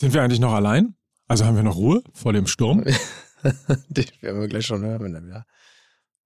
[0.00, 0.94] Sind wir eigentlich noch allein?
[1.26, 2.84] Also haben wir noch Ruhe vor dem Sturm?
[3.42, 5.46] das werden wir gleich schon hören, wenn er wieder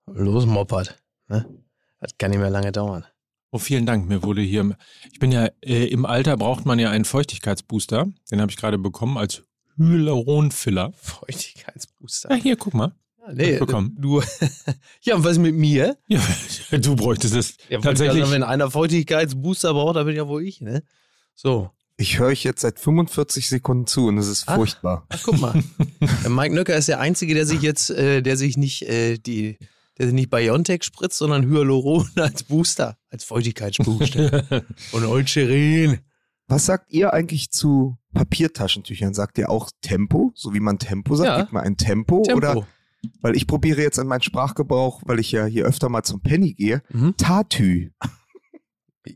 [0.07, 1.03] losmoppert.
[1.29, 1.47] Ne?
[2.01, 3.05] Das kann nicht mehr lange dauern.
[3.51, 4.09] Oh, vielen Dank.
[4.09, 4.77] Mir wurde hier,
[5.11, 8.07] ich bin ja, äh, im Alter braucht man ja einen Feuchtigkeitsbooster.
[8.31, 9.43] Den habe ich gerade bekommen als
[9.77, 10.93] Hyaluronfiller.
[10.97, 12.31] Feuchtigkeitsbooster.
[12.31, 12.95] Ja, hier, guck mal.
[13.27, 13.97] Ja, nee, bekommen.
[13.99, 14.23] du.
[15.03, 15.97] ja, und was mit mir?
[16.09, 16.21] Ja,
[16.79, 18.23] du bräuchtest es Ja, tatsächlich.
[18.23, 20.83] Also, wenn einer Feuchtigkeitsbooster braucht, dann bin ja wohl ich, ne?
[21.35, 21.71] So.
[21.97, 24.57] Ich höre euch jetzt seit 45 Sekunden zu und es ist Ach.
[24.57, 25.07] furchtbar.
[25.09, 25.63] Ach, guck mal.
[26.29, 29.59] Mike Nöcker ist der Einzige, der sich jetzt, äh, der sich nicht, äh, die,
[29.99, 34.65] der sich nicht Biontech spritzt, sondern Hyaluron als Booster, als Feuchtigkeitsbooster.
[34.93, 35.99] und Eucerin.
[36.49, 39.15] Was sagt ihr eigentlich zu Papiertaschentüchern?
[39.15, 41.29] Sagt ihr auch Tempo, so wie man Tempo sagt?
[41.29, 41.41] Ja.
[41.41, 42.39] Gibt man ein Tempo, Tempo.
[42.39, 42.67] oder?
[43.21, 46.55] Weil ich probiere jetzt an meinen Sprachgebrauch, weil ich ja hier öfter mal zum Penny
[46.55, 46.83] gehe.
[46.91, 47.15] Mhm.
[47.17, 47.91] Tatü.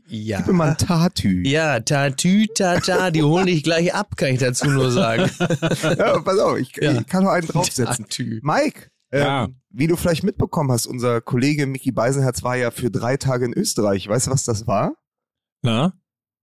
[0.07, 0.37] Ja.
[0.39, 1.43] Gib mir mal ein Tatü.
[1.47, 5.29] Ja, Tatü, Tata, die holen dich gleich ab, kann ich dazu nur sagen.
[5.97, 6.91] Ja, pass auf, ich, Ja.
[6.99, 8.05] ich kann noch einen draufsetzen.
[8.05, 8.39] Tatü.
[8.43, 9.47] Mike, ähm, Ja.
[9.69, 13.53] wie du vielleicht mitbekommen hast, unser Kollege Mickey Beisenherz war ja für drei Tage in
[13.53, 14.07] Österreich.
[14.09, 14.93] Weißt du, was das war?
[15.61, 15.93] Na?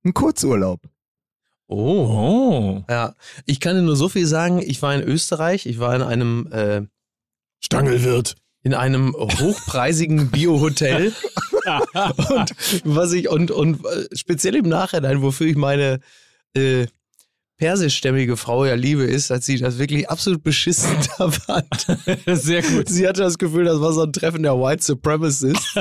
[0.04, 0.80] Ein Kurzurlaub.
[1.66, 1.76] Oh.
[1.76, 2.84] Oh.
[2.88, 3.14] Ja,
[3.46, 4.60] ich kann dir nur so viel sagen.
[4.60, 5.66] Ich war in Österreich.
[5.66, 6.82] Ich war in einem äh,
[7.62, 8.36] Stangelwirt.
[8.62, 11.12] in einem hochpreisigen Biohotel
[12.30, 16.00] und was ich und und äh, speziell im Nachhinein, wofür ich meine
[16.54, 16.86] äh,
[17.56, 21.86] persischstämmige Frau ja liebe, ist, dass sie das wirklich absolut beschissen da fand.
[22.26, 22.88] Sehr gut.
[22.88, 25.76] Sie hatte das Gefühl, das war so ein Treffen der White Supremacists.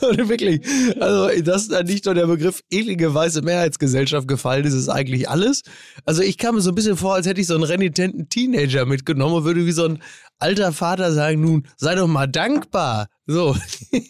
[0.00, 0.62] Und wirklich,
[1.00, 5.62] also dass da nicht nur der Begriff eklige weiße Mehrheitsgesellschaft gefallen ist, ist eigentlich alles.
[6.04, 8.86] Also ich kam mir so ein bisschen vor, als hätte ich so einen renitenten Teenager
[8.86, 10.02] mitgenommen und würde wie so ein
[10.38, 13.08] alter Vater sagen, nun, sei doch mal dankbar.
[13.26, 13.56] So.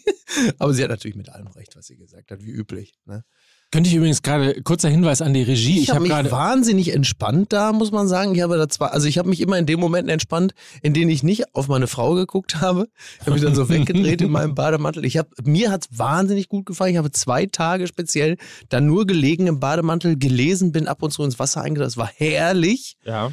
[0.59, 2.93] Aber sie hat natürlich mit allem recht, was sie gesagt hat, wie üblich.
[3.05, 3.23] Ne?
[3.71, 5.77] Könnte ich übrigens gerade, kurzer Hinweis an die Regie.
[5.77, 8.33] Ich, Ich, habe habe mich wahnsinnig entspannt da, muss man sagen.
[8.33, 11.11] Ich habe da zwar, also ich habe mich immer in den Momenten entspannt, in denen
[11.11, 12.87] ich nicht auf meine Frau geguckt habe.
[13.19, 15.05] Ich habe mich dann so weggedreht in meinem Bademantel.
[15.05, 16.93] Ich habe, mir hat's wahnsinnig gut gefallen.
[16.93, 18.37] Ich habe zwei Tage speziell
[18.69, 21.85] dann nur gelegen im Bademantel, gelesen, bin ab und zu ins Wasser eingetaucht.
[21.85, 22.97] Das war herrlich.
[23.05, 23.31] Ja.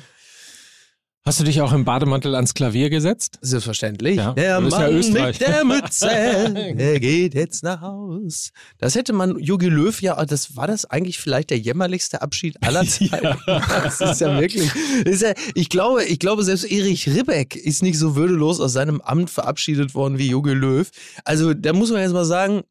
[1.26, 3.40] Hast du dich auch im Bademantel ans Klavier gesetzt?
[3.40, 4.14] Selbstverständlich.
[4.14, 5.40] Ja, der das ist ja Mann Österreich.
[5.40, 8.52] mit der Mütze, der geht jetzt nach Haus.
[8.78, 12.84] Das hätte man, Jogi Löw, ja, das war das eigentlich vielleicht der jämmerlichste Abschied aller
[12.86, 13.36] Zeiten.
[13.44, 14.70] Das ist ja wirklich,
[15.04, 19.00] ist ja, ich glaube, ich glaube, selbst Erich Ribbeck ist nicht so würdelos aus seinem
[19.00, 20.88] Amt verabschiedet worden wie Jogi Löw.
[21.24, 22.62] Also, da muss man jetzt mal sagen,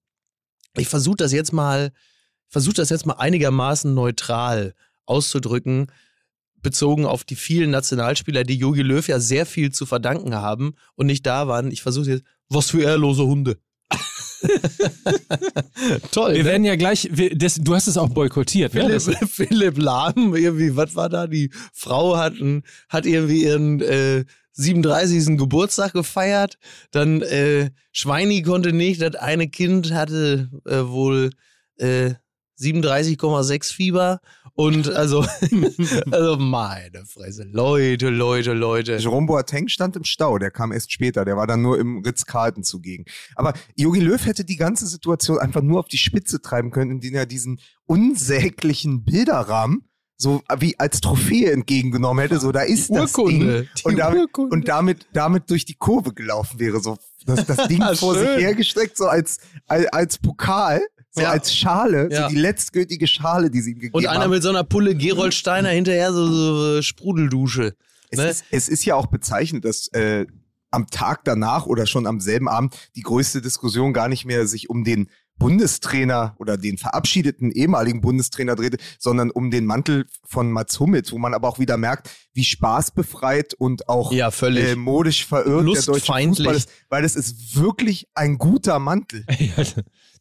[0.77, 1.91] ich versuche das jetzt mal,
[2.47, 5.87] versuche das jetzt mal einigermaßen neutral auszudrücken
[6.65, 11.05] bezogen auf die vielen Nationalspieler, die Jogi Löw ja sehr viel zu verdanken haben und
[11.05, 11.71] nicht da waren.
[11.71, 13.57] Ich versuche jetzt, was für ehrlose Hunde.
[16.11, 16.33] Toll.
[16.33, 16.49] Wir ne?
[16.49, 18.99] werden ja gleich, wir, das, du hast es auch boykottiert, ne?
[18.99, 21.27] Philipp, Philipp Lahm, irgendwie, was war da?
[21.27, 25.37] Die Frau hat, ein, hat irgendwie ihren äh, 37.
[25.37, 26.57] Geburtstag gefeiert.
[26.91, 29.01] Dann äh, Schweini konnte nicht.
[29.01, 31.29] Das eine Kind hatte äh, wohl
[31.77, 32.15] äh,
[32.59, 34.19] 37,6 Fieber.
[34.55, 35.25] Und also,
[36.11, 37.43] also meine Fresse.
[37.51, 38.95] Leute, Leute, Leute.
[38.95, 42.63] Jerome Boateng stand im Stau, der kam erst später, der war dann nur im Ritz-Carlton
[42.63, 43.03] zugegen.
[43.35, 47.15] Aber Jogi Löw hätte die ganze Situation einfach nur auf die Spitze treiben können, indem
[47.15, 53.63] er diesen unsäglichen Bilderrahmen so wie als Trophäe entgegengenommen hätte, so da ist das Urkunde.
[53.63, 53.69] Ding.
[53.77, 54.55] Die Und damit, Urkunde.
[54.55, 58.97] und damit, damit durch die Kurve gelaufen wäre, so das, das Ding vor sich hergestreckt,
[58.97, 60.81] so als, als, als Pokal,
[61.15, 61.31] so Ja.
[61.31, 62.23] als Schale, Ja.
[62.23, 64.31] so die letztgültige Schale, die sie ihm gegeben Und einer haben.
[64.31, 66.27] mit so einer Pulle Gerold Steiner hinterher, so,
[66.75, 67.73] so Sprudeldusche.
[68.11, 68.29] Es, Ne?
[68.29, 70.25] ist, es ist ja auch bezeichnend, dass äh,
[70.71, 74.69] am Tag danach oder schon am selben Abend die größte Diskussion gar nicht mehr sich
[74.69, 80.79] um den Bundestrainer oder den verabschiedeten ehemaligen Bundestrainer drehte, sondern um den Mantel von Mats
[80.79, 84.65] Hummels, wo man aber auch wieder merkt, wie spaßbefreit und auch Ja, völlig.
[84.65, 86.37] äh, modisch verirrt der deutsche Lustfeindlich.
[86.47, 89.25] Fußball ist, weil es ist wirklich ein guter Mantel.
[89.39, 89.63] ja,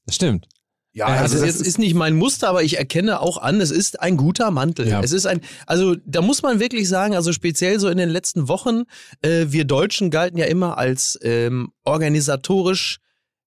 [0.06, 0.48] das stimmt.
[0.96, 4.00] Ja, Also, das jetzt ist, nicht mein Muster, aber ich erkenne auch an, es ist
[4.00, 4.86] ein guter Mantel.
[4.88, 5.00] Ja.
[5.02, 8.46] Es ist ein, also da muss man wirklich sagen, also speziell so in den letzten
[8.46, 8.84] Wochen,
[9.20, 12.98] äh, wir Deutschen galten ja immer als ähm, organisatorisch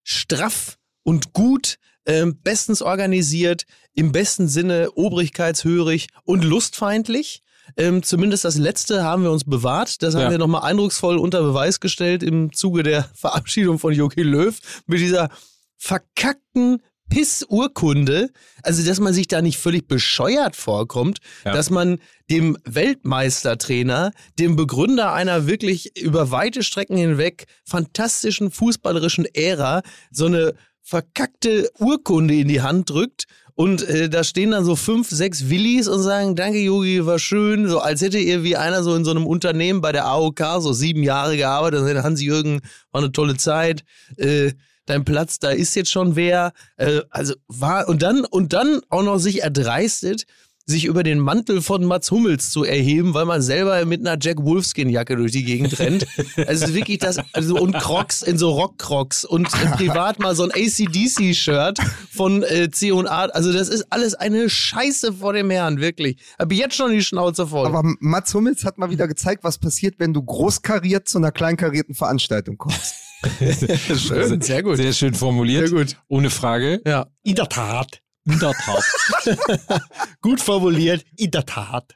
[0.03, 7.43] straff und gut, ähm, bestens organisiert, im besten Sinne obrigkeitshörig und lustfeindlich.
[7.77, 10.01] Ähm, zumindest das letzte haben wir uns bewahrt.
[10.03, 10.21] Das Ja.
[10.21, 14.99] haben wir nochmal eindrucksvoll unter Beweis gestellt im Zuge der Verabschiedung von Jogi Löw mit
[14.99, 15.29] dieser
[15.77, 18.29] verkackten Pissurkunde,
[18.63, 21.53] also dass man sich da nicht völlig bescheuert vorkommt, Ja.
[21.53, 21.99] dass man
[22.29, 29.81] dem Weltmeistertrainer, dem Begründer einer wirklich über weite Strecken hinweg fantastischen fußballerischen Ära
[30.11, 33.25] so eine verkackte Urkunde in die Hand drückt
[33.59, 37.67] Und äh, da stehen dann so fünf, sechs Willis und sagen, danke Yogi, war schön.
[37.67, 40.73] So als hätte ihr wie einer so in so einem Unternehmen bei der AOK so
[40.73, 41.79] sieben Jahre gearbeitet.
[41.79, 42.61] Und dann Hans-Jürgen,
[42.91, 43.83] war eine tolle Zeit.
[44.17, 44.51] Äh,
[44.87, 46.53] dein Platz, da ist jetzt schon wer.
[46.77, 50.25] Äh, also war, und dann, und dann auch noch sich erdreistet,
[50.69, 54.43] sich über den Mantel von Mats Hummels zu erheben, weil man selber mit einer Jack
[54.43, 56.05] Wolfskin-Jacke durch die Gegend rennt.
[56.45, 61.79] Also wirklich das, also und Crocs in so Rock-Crocs und privat mal so ein ACDC-Shirt
[62.11, 63.25] von äh, C&A.
[63.27, 66.17] Also das ist alles eine Scheiße vor dem Herrn, wirklich.
[66.37, 67.65] Hab jetzt schon die Schnauze voll.
[67.65, 71.95] Aber Mats Hummels hat mal wieder gezeigt, was passiert, wenn du großkariert zu einer kleinkarierten
[71.95, 73.06] Veranstaltung kommst.
[73.97, 74.77] schön, sehr gut.
[74.77, 75.67] Sehr schön formuliert.
[75.69, 75.97] Sehr gut.
[76.07, 76.81] Ohne Frage.
[76.85, 77.07] Ja.
[77.23, 78.01] In der Tat.
[78.25, 78.83] In der Tat.
[80.21, 81.05] Gut formuliert.
[81.15, 81.93] In der Tat.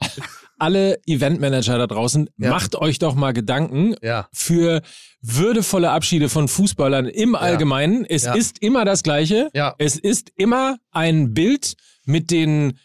[0.58, 2.52] Alle Eventmanager da draußen, Ja.
[2.52, 4.30] macht euch doch mal Gedanken Ja.
[4.32, 4.82] für
[5.22, 8.06] würdevolle Abschiede von Fußballern im Allgemeinen.
[8.06, 9.50] Es ist immer das Gleiche.
[9.54, 9.76] Ja.
[9.78, 11.74] Es ist immer ein Bild
[12.06, 12.80] mit den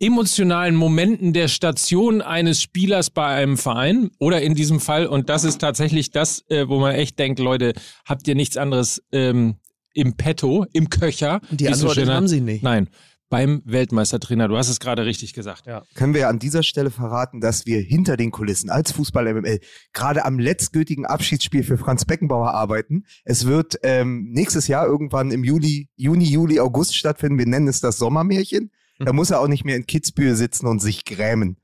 [0.00, 5.44] emotionalen Momenten der Station eines Spielers bei einem Verein oder in diesem Fall, und das
[5.44, 7.72] ist tatsächlich das, äh, wo man echt denkt, Leute,
[8.04, 9.56] habt ihr nichts anderes ähm,
[9.94, 11.40] im Petto, im Köcher?
[11.50, 12.62] Die so Antwort schön haben sie nicht.
[12.62, 12.88] Nein,
[13.34, 14.48] beim Weltmeistertrainer.
[14.48, 15.66] Du hast es gerade richtig gesagt.
[15.66, 15.82] Ja.
[15.94, 19.60] Können wir an dieser Stelle verraten, dass wir hinter den Kulissen als Fußball MML
[19.92, 23.04] gerade am letztgültigen Abschiedsspiel für Franz Beckenbauer arbeiten.
[23.24, 27.38] Es wird ähm, nächstes Jahr irgendwann im Juli, Juni, Juli, August stattfinden.
[27.38, 28.70] Wir nennen es das Sommermärchen.
[28.98, 31.56] Da muss er auch nicht mehr in Kitzbühel sitzen und sich grämen.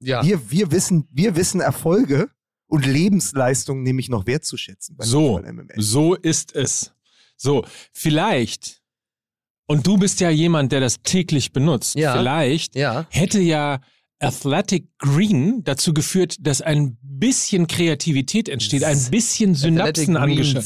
[0.00, 0.24] Ja.
[0.24, 2.28] Wir, wir wissen, wir wissen Erfolge
[2.68, 4.96] und Lebensleistungen nämlich noch wertzuschätzen.
[5.00, 5.40] So,
[5.76, 6.92] so ist es.
[7.36, 8.82] So, vielleicht,
[9.66, 12.16] und du bist ja jemand, der das täglich benutzt, Ja.
[12.16, 13.06] vielleicht Ja.
[13.10, 13.80] hätte ja
[14.18, 20.64] Athletic Green dazu geführt, dass ein bisschen Kreativität entsteht, ein bisschen Synapsen angeschaut.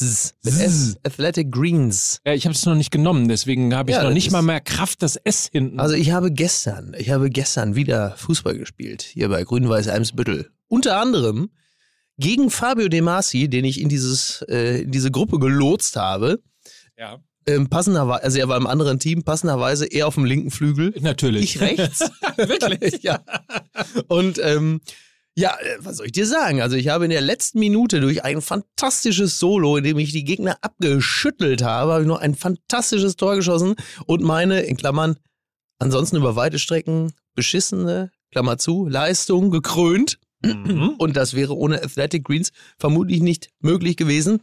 [0.00, 0.96] S- Mit S.
[1.02, 2.20] Athletic Greens.
[2.26, 4.60] Ja, ich habe es noch nicht genommen, deswegen habe ich Ja, noch nicht mal mehr
[4.60, 5.80] Kraft, das S hinten.
[5.80, 10.50] Also ich habe gestern, ich habe gestern wieder Fußball gespielt, hier bei Grün-Weiß Eimsbüttel.
[10.68, 11.50] Unter anderem
[12.18, 16.42] gegen Fabio De Masi, den ich in, dieses, äh, in diese Gruppe gelotst habe.
[16.98, 20.92] ja, Ähm, passenderweise, also er war im anderen Team, passenderweise eher auf dem linken Flügel.
[21.00, 21.44] natürlich.
[21.56, 22.00] Ich rechts.
[22.36, 23.02] Wirklich?
[23.02, 23.20] ja.
[24.08, 24.80] Und ähm,
[25.38, 26.60] ja, äh, was soll ich dir sagen?
[26.60, 30.24] Also ich habe in der letzten Minute durch ein fantastisches Solo, in dem ich die
[30.24, 33.76] Gegner abgeschüttelt habe, habe ich noch ein fantastisches Tor geschossen
[34.06, 35.16] und meine, in Klammern,
[35.78, 40.18] ansonsten über weite Strecken beschissene, Klammer zu, Leistung gekrönt.
[40.42, 40.94] Mhm.
[40.98, 44.40] Und das wäre ohne Athletic Greens vermutlich nicht möglich gewesen.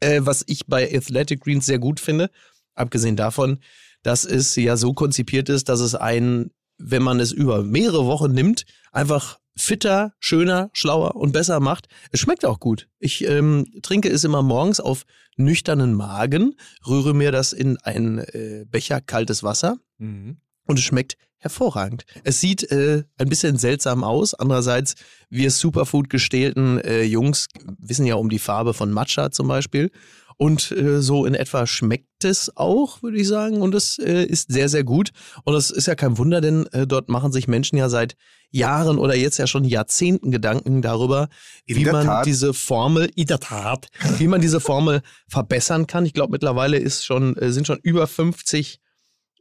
[0.00, 2.28] Äh, was ich bei Athletic Greens sehr gut finde,
[2.74, 3.60] abgesehen davon,
[4.02, 8.32] dass es ja so konzipiert ist, dass es einen, wenn man es über mehrere Wochen
[8.32, 11.88] nimmt, einfach fitter, schöner, schlauer und besser macht.
[12.12, 12.88] Es schmeckt auch gut.
[13.00, 15.02] Ich ähm, trinke es immer morgens auf
[15.36, 16.54] nüchternen Magen,
[16.86, 20.36] rühre mir das in einen äh, Becher kaltes Wasser Mhm.
[20.66, 22.04] und es schmeckt hervorragend.
[22.24, 24.34] Es sieht äh, ein bisschen seltsam aus.
[24.34, 24.94] Andererseits,
[25.28, 27.46] wir Superfood gestählten äh, Jungs
[27.78, 29.90] wissen ja um die Farbe von Matcha zum Beispiel.
[30.38, 33.60] Und äh, so in etwa schmeckt es auch, würde ich sagen.
[33.60, 35.10] Und es äh, ist sehr, sehr gut.
[35.44, 38.14] Und es ist ja kein Wunder, denn äh, dort machen sich Menschen ja seit
[38.50, 41.28] Jahren oder jetzt ja schon Jahrzehnten Gedanken darüber,
[41.66, 42.26] In wie man Tat.
[42.26, 43.88] diese Formel, in der Tat,
[44.18, 46.06] wie man diese Formel verbessern kann.
[46.06, 48.80] Ich glaube, mittlerweile ist schon, äh, sind schon über 50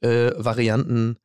[0.01, 1.17] äh, Varianten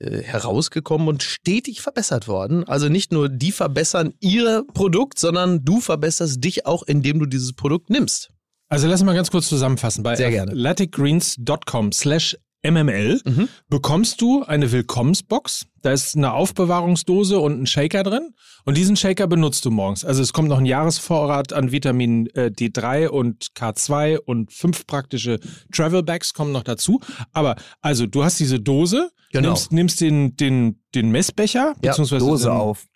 [0.00, 2.64] äh, herausgekommen und stetig verbessert worden.
[2.64, 7.52] Also nicht nur die verbessern ihr Produkt, sondern du verbesserst dich auch, indem du dieses
[7.52, 8.30] Produkt nimmst.
[8.68, 10.02] Also lass mal ganz kurz zusammenfassen.
[10.02, 10.52] Bei Sehr gerne.
[10.52, 13.48] athleticgreens.com slash mml Mhm.
[13.68, 15.66] bekommst du eine Willkommensbox.
[15.80, 18.34] Da ist eine Aufbewahrungsdose und ein Shaker drin.
[18.64, 20.04] Und diesen Shaker benutzt du morgens.
[20.04, 25.38] Also es kommt noch ein Jahresvorrat an Vitamin äh, D3 und K2 und fünf praktische
[25.72, 27.00] Travel Bags kommen noch dazu.
[27.32, 29.48] Aber also du hast diese Dose, Genau.
[29.50, 32.86] nimmst, nimmst den, den, den Messbecher, Ja, beziehungsweise Dose den, auf.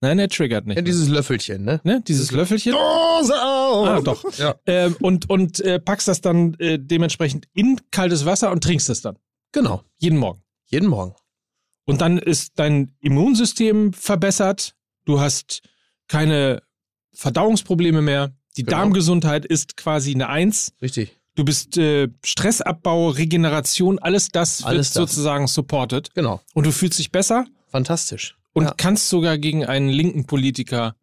[0.00, 0.76] Nein, der triggert nicht.
[0.76, 1.80] Ja, dieses Löffelchen, ne?
[1.84, 2.02] ne?
[2.06, 2.72] Dieses Löffelchen.
[2.72, 3.57] Dose auf!
[3.68, 4.24] Ah, doch.
[4.38, 4.54] Ja.
[4.66, 9.00] Ähm, und und äh, packst das dann äh, dementsprechend in kaltes Wasser und trinkst es
[9.02, 9.18] dann.
[9.52, 9.82] Genau.
[9.98, 10.42] Jeden Morgen.
[10.66, 11.14] Jeden Morgen.
[11.86, 14.74] Und dann ist dein Immunsystem verbessert.
[15.06, 15.62] Du hast
[16.06, 16.62] keine
[17.14, 18.32] Verdauungsprobleme mehr.
[18.56, 18.78] Die Genau.
[18.78, 20.72] Darmgesundheit ist quasi eine Eins.
[20.82, 21.16] Richtig.
[21.34, 25.12] Du bist äh, Stressabbau, Regeneration, alles das Alles wird das.
[25.14, 26.12] sozusagen supported.
[26.14, 26.40] Genau.
[26.54, 28.36] Und du fühlst dich besser Fantastisch.
[28.52, 28.74] und Ja.
[28.76, 30.96] kannst sogar gegen einen linken Politiker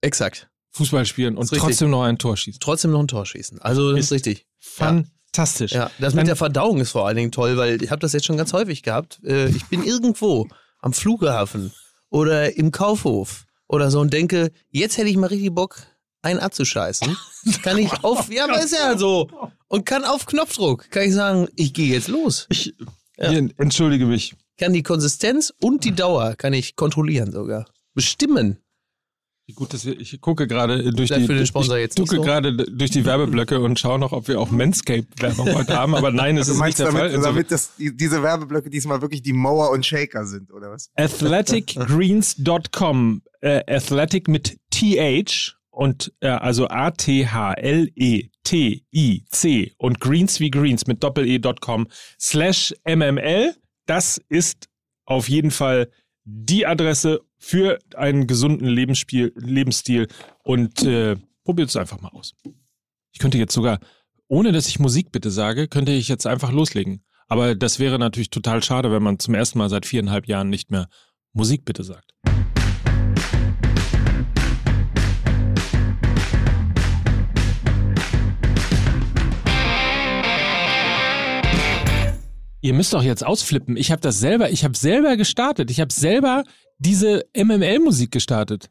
[0.00, 0.48] Exakt.
[0.74, 1.60] Fußball spielen und richtig.
[1.60, 2.60] trotzdem noch ein Tor schießen.
[2.60, 3.60] Trotzdem noch ein Tor schießen.
[3.62, 4.46] Also das ist, Ist- richtig.
[4.58, 5.72] Fantastisch.
[5.72, 8.12] Ja, das Dann- mit der Verdauung ist vor allen Dingen toll, weil ich habe das
[8.12, 9.20] jetzt schon ganz häufig gehabt.
[9.24, 10.48] Äh, Ich bin irgendwo
[10.80, 11.72] am Flughafen
[12.10, 15.78] oder im Kaufhof oder so und denke, jetzt hätte ich mal richtig Bock,
[16.22, 17.16] einen abzuscheißen.
[17.62, 19.28] Kann ich auf, ja, aber ist ja so.
[19.68, 22.46] und kann auf Knopfdruck, kann ich sagen, ich gehe jetzt los.
[22.50, 22.74] Ich
[23.18, 24.34] hier, entschuldige mich.
[24.58, 27.66] Kann die Konsistenz und die Dauer kann ich kontrollieren sogar.
[27.94, 28.58] Bestimmen.
[29.54, 32.22] Gut, dass wir, ich gucke gerade durch Vielleicht die, für den Sponsor ich gucke so.
[32.22, 36.38] gerade durch die Werbeblöcke und schaue noch, ob wir auch Manscape-Werbung heute haben, aber nein,
[36.38, 37.00] es Du ist meinst nicht der Fall.
[37.10, 40.70] damit, Insofern- damit das, die, diese Werbeblöcke diesmal wirklich die Mower und Shaker sind, oder
[40.70, 40.88] was?
[40.96, 46.66] athleticgreens.com, äh, athletic mit TH und äh, also
[48.44, 51.86] A-T-H-L-E-T-I-C und Greens wie Greens mit Doppel-E.com
[52.20, 53.54] slash MML.
[53.86, 54.68] Das ist
[55.04, 55.90] auf jeden Fall
[56.24, 60.08] die Adresse für einen gesunden Lebensspiel, Lebensstil
[60.44, 62.32] und äh, probiert es einfach mal aus.
[63.12, 63.80] Ich könnte jetzt sogar,
[64.28, 67.04] ohne dass ich Musik bitte sage, könnte ich jetzt einfach loslegen.
[67.28, 70.70] Aber das wäre natürlich total schade, wenn man zum ersten Mal seit viereinhalb Jahren nicht
[70.70, 70.88] mehr
[71.34, 72.12] Musik bitte sagt.
[82.62, 83.76] Ihr müsst doch jetzt ausflippen.
[83.76, 85.70] Ich habe das selber, ich habe selber gestartet.
[85.70, 86.44] Ich habe selber
[86.78, 88.70] diese MML-Musik gestartet.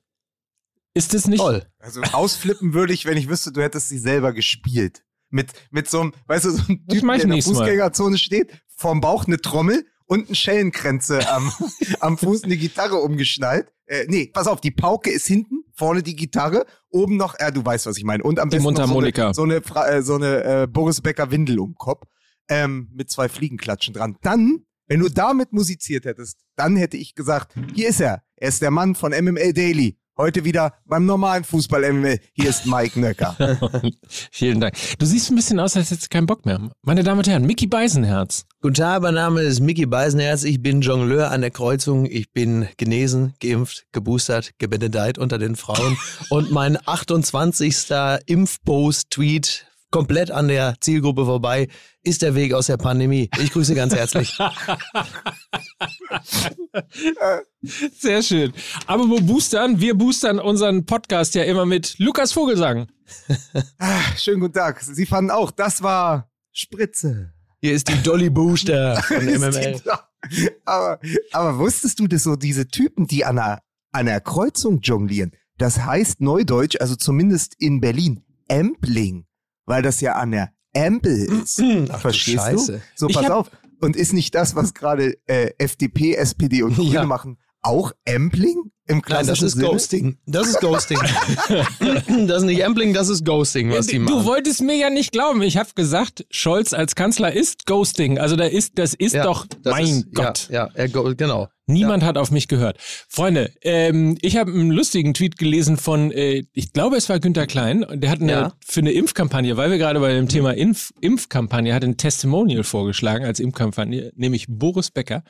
[0.93, 1.39] Ist das nicht?
[1.39, 1.65] Toll.
[1.79, 5.03] Also ausflippen würde ich, wenn ich wüsste, du hättest sie selber gespielt.
[5.29, 7.59] Mit, mit so einem, weißt du, so einem Typen, der in der nächstes Mal.
[7.61, 11.51] Fußgängerzone steht, vorm Bauch eine Trommel und ein Schellenkränze am,
[12.01, 13.71] am Fuß eine Gitarre umgeschnallt.
[13.87, 17.65] Äh, nee, pass auf, die Pauke ist hinten, vorne die Gitarre, oben noch, äh, du
[17.65, 18.23] weißt, was ich meine.
[18.23, 21.01] Und am Die besten noch so eine, so eine, Fra- äh, so eine äh, Boris
[21.01, 22.03] Becker Windel um den Kopf
[22.47, 24.17] ähm, mit zwei Fliegenklatschen dran.
[24.21, 28.21] Dann, wenn du damit musiziert hättest, dann hätte ich gesagt, hier ist er.
[28.35, 29.97] Er ist der Mann von MML Daily.
[30.15, 32.19] Heute wieder beim normalen Fußball MML.
[32.33, 33.35] Hier ist Mike Nöcker.
[34.31, 34.75] Vielen Dank.
[34.99, 36.69] Du siehst ein bisschen aus, als hättest du keinen Bock mehr.
[36.83, 38.45] Meine Damen und Herren, Mickey Beisenherz.
[38.61, 40.43] Guten Tag, mein Name ist Mickey Beisenherz.
[40.43, 42.05] Ich bin Jongleur an der Kreuzung.
[42.05, 45.97] Ich bin genesen, geimpft, geboostert, gebenedeit unter den Frauen.
[46.29, 47.87] Und mein 28.
[48.27, 51.67] Impfpost-Tweet komplett an der Zielgruppe vorbei
[52.01, 53.29] ist der Weg aus der Pandemie.
[53.39, 54.35] Ich grüße ganz herzlich.
[57.99, 58.53] Sehr schön.
[58.87, 59.79] Aber wo boostern?
[59.79, 62.87] Wir boostern unseren Podcast ja immer mit Lukas Vogelsang.
[63.77, 64.81] Ah, schönen guten Tag.
[64.81, 67.31] Sie fanden auch, das war Spritze.
[67.61, 69.79] Hier ist die Dolly Booster von MML.
[70.65, 70.99] aber,
[71.33, 73.59] aber wusstest du, dass so diese Typen, die an einer,
[73.91, 79.27] an einer Kreuzung jonglieren, das heißt neudeutsch, also zumindest in Berlin, Ampling,
[79.65, 81.61] weil das ja an der Ampel ist.
[81.91, 82.71] Ach Verstehst Scheiße.
[82.73, 82.81] du?
[82.95, 83.51] So, pass auf.
[83.81, 87.05] Und ist nicht das, was gerade äh, FDP, SPD und Grüne Ja.
[87.05, 89.67] machen, auch Ampling im Nein, klassischen das ist Sinne?
[89.69, 90.17] Ghosting.
[90.25, 90.99] Das ist Ghosting.
[92.27, 94.25] das ist nicht Ampling, das ist Ghosting, was die Du machen.
[94.25, 95.41] wolltest mir ja nicht glauben.
[95.41, 98.19] Ich habe gesagt, Scholz als Kanzler ist Ghosting.
[98.19, 100.49] Also da ist, das ist Ja, doch, das mein ist, Gott.
[100.51, 101.47] Ja, ja genau.
[101.65, 102.77] Niemand hat auf mich gehört.
[103.07, 107.47] Freunde, ähm, ich habe einen lustigen Tweet gelesen von, äh, ich glaube, es war Günter
[107.47, 107.85] Klein.
[107.85, 108.53] und Der hat eine, Ja.
[108.65, 113.23] für eine Impfkampagne, weil wir gerade bei dem Thema Impf, Impfkampagne, hat ein Testimonial vorgeschlagen
[113.23, 115.23] als Impfkampagne, nämlich Boris Becker,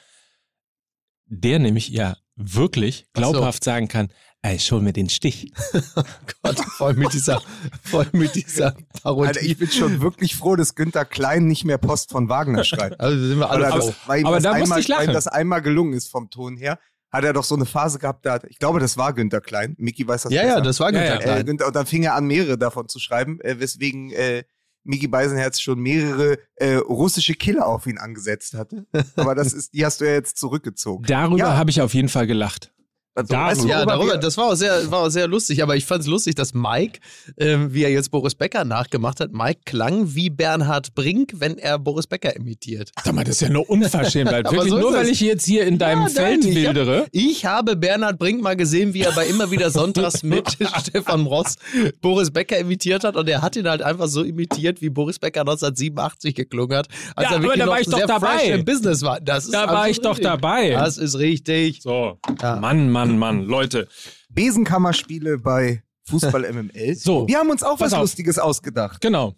[1.27, 3.31] der nämlich ja wirklich Ach so.
[3.31, 4.09] glaubhaft sagen kann,
[4.41, 5.51] ey, ich hol mir den Stich.
[6.43, 7.41] Gott, voll mit dieser,
[7.83, 9.27] voll mit dieser Parodie.
[9.29, 12.99] Alter, ich bin schon wirklich froh, dass Günther Klein nicht mehr Post von Wagner schreibt.
[12.99, 13.93] also sind wir alle Weil, froh.
[14.27, 15.07] Aber das da musste einmal, ich lachen.
[15.07, 16.79] weil das einmal gelungen ist vom Ton her,
[17.11, 19.75] hat er doch so eine Phase gehabt, da hat, ich glaube, das war Günther Klein.
[19.77, 20.55] Mickey weiß das Ja, besser.
[20.55, 21.19] ja, das war Ja, Günter ja.
[21.19, 21.45] äh, Klein.
[21.45, 24.43] Günther, und dann fing er an, mehrere davon zu schreiben, äh, weswegen äh,
[24.83, 28.85] Mickey Beisenherz schon mehrere äh, russische Killer auf ihn angesetzt hatte.
[29.15, 31.05] Aber das ist, die hast du ja jetzt zurückgezogen.
[31.07, 31.57] Darüber Ja.
[31.57, 32.71] habe ich auf jeden Fall gelacht.
[33.15, 33.48] Also, darüber.
[33.51, 35.86] weißt du, Ja, darüber, wir- das war auch sehr, war auch sehr lustig, aber ich
[35.86, 37.00] fand es lustig, dass Mike,
[37.38, 41.77] ähm, wie er jetzt Boris Becker nachgemacht hat, Mike klang wie Bernhard Brink, wenn er
[41.77, 42.91] Boris Becker imitiert.
[43.03, 44.46] Sag mal, das ist ja eine Unverschämtheit.
[44.51, 47.05] Wirklich, so nur weil ich jetzt hier in deinem Ja, Feld nein, ich hab- wildere.
[47.12, 51.55] Ich habe Bernhard Brink mal gesehen, wie er bei immer wieder Sonntags mit Stefan Ross
[52.01, 55.41] Boris Becker imitiert hat und er hat ihn halt einfach so imitiert, wie Boris Becker
[55.41, 58.43] 1987 geklungen hat, als Ja, er aber wirklich da war ich doch dabei.
[58.46, 59.20] im Business war.
[59.22, 60.25] Das ist Da war ich doch richtig.
[60.25, 60.72] dabei.
[60.72, 61.82] Das ist richtig.
[61.84, 62.55] So, Ja.
[62.55, 63.88] Mann, Mann, Mann, Leute.
[64.29, 66.95] Besenkammerspiele bei Fußball MML.
[66.95, 68.01] So, Wir haben uns auch was auf.
[68.01, 69.01] Lustiges ausgedacht.
[69.01, 69.36] Genau.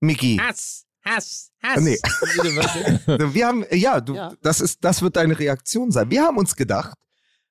[0.00, 0.36] Mickey.
[0.40, 1.80] Hass, Hass, Hass.
[1.80, 1.98] Nee.
[3.34, 4.34] Wir haben, ja, du, Ja.
[4.42, 6.10] Das, ist, das wird deine Reaktion sein.
[6.10, 6.96] Wir haben uns gedacht,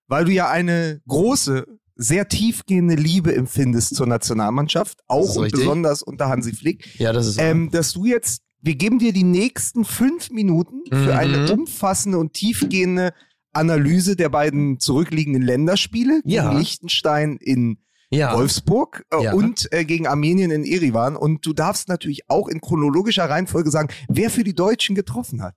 [0.08, 5.60] weil du ja eine große, sehr tiefgehende Liebe empfindest zur Nationalmannschaft, auch und richtig.
[5.62, 9.24] besonders unter Hansi Flick, Ja, das ist ähm, dass du jetzt, wir geben dir die
[9.24, 11.10] nächsten fünf Minuten für Mhm.
[11.18, 13.14] eine umfassende und tiefgehende
[13.54, 16.44] Analyse der beiden zurückliegenden Länderspiele Ja.
[16.48, 17.78] gegen Liechtenstein in
[18.10, 18.36] ja.
[18.36, 19.34] Wolfsburg äh, Ja.
[19.34, 21.16] und äh, gegen Armenien in Erivan.
[21.16, 25.56] Und du darfst natürlich auch in chronologischer Reihenfolge sagen, wer für die Deutschen getroffen hat.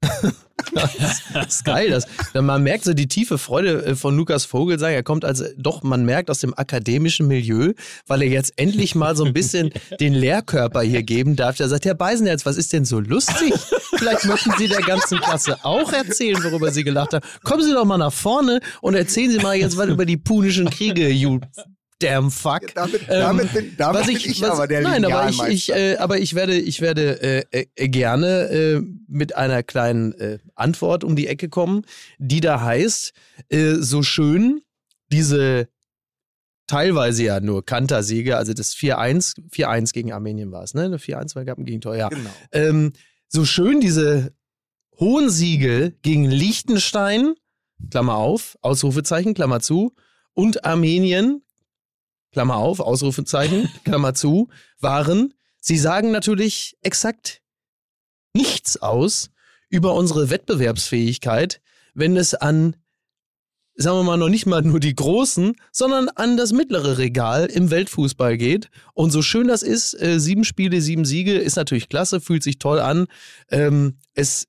[0.72, 1.90] das ist geil.
[1.90, 4.92] Das, man merkt so die tiefe Freude äh, von Lukas Vogelsang.
[4.92, 7.72] Er kommt also doch, man merkt aus dem akademischen Milieu,
[8.06, 11.58] weil er jetzt endlich mal so ein bisschen den Lehrkörper hier geben darf.
[11.60, 13.54] Er sagt, Herr Beisenherz, was ist denn so lustig?
[13.96, 17.26] Vielleicht möchten Sie der ganzen Klasse auch erzählen, worüber Sie gelacht haben.
[17.42, 20.70] Kommen Sie doch mal nach vorne und erzählen Sie mal jetzt was über die punischen
[20.70, 21.40] Kriege, you
[21.98, 22.62] damn fuck.
[22.62, 25.42] Ja, damit, damit, bin, damit was bin ich, ich was, aber der Nein, aber ich,
[25.42, 27.22] ich, äh, aber ich werde, ich werde
[27.52, 31.82] äh, äh, gerne äh, mit einer kleinen äh, Antwort um die Ecke kommen,
[32.18, 33.12] die da heißt,
[33.48, 34.62] äh, so schön
[35.12, 35.68] diese
[36.66, 40.88] teilweise ja nur Kantersiege, also das 4-1, 4-1 gegen Armenien war es, ne?
[40.88, 42.08] 4-1 war gab ein Gegentor, ja.
[42.08, 42.30] Genau.
[42.52, 42.92] Ähm,
[43.28, 44.32] so schön diese
[44.98, 47.34] hohen Siege gegen Liechtenstein,
[47.90, 49.94] Klammer auf, Ausrufezeichen, Klammer zu,
[50.32, 51.42] und Armenien,
[52.36, 57.40] Klammer auf, Ausrufezeichen, Klammer zu, waren, sie sagen natürlich exakt
[58.34, 59.30] nichts aus
[59.70, 61.62] über unsere Wettbewerbsfähigkeit,
[61.94, 62.76] wenn es an,
[63.74, 67.70] sagen wir mal, noch nicht mal nur die Großen, sondern an das mittlere Regal im
[67.70, 68.68] Weltfußball geht.
[68.92, 72.58] Und so schön das ist, äh, sieben Spiele, sieben Siege, ist natürlich klasse, fühlt sich
[72.58, 73.06] toll an.
[73.48, 74.46] Ähm, es,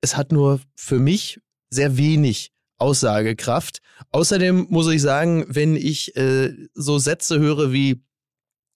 [0.00, 1.38] es hat nur für mich
[1.70, 2.51] sehr wenig
[2.82, 3.78] Aussagekraft.
[4.10, 8.02] Außerdem muss ich sagen, wenn ich äh, so Sätze höre wie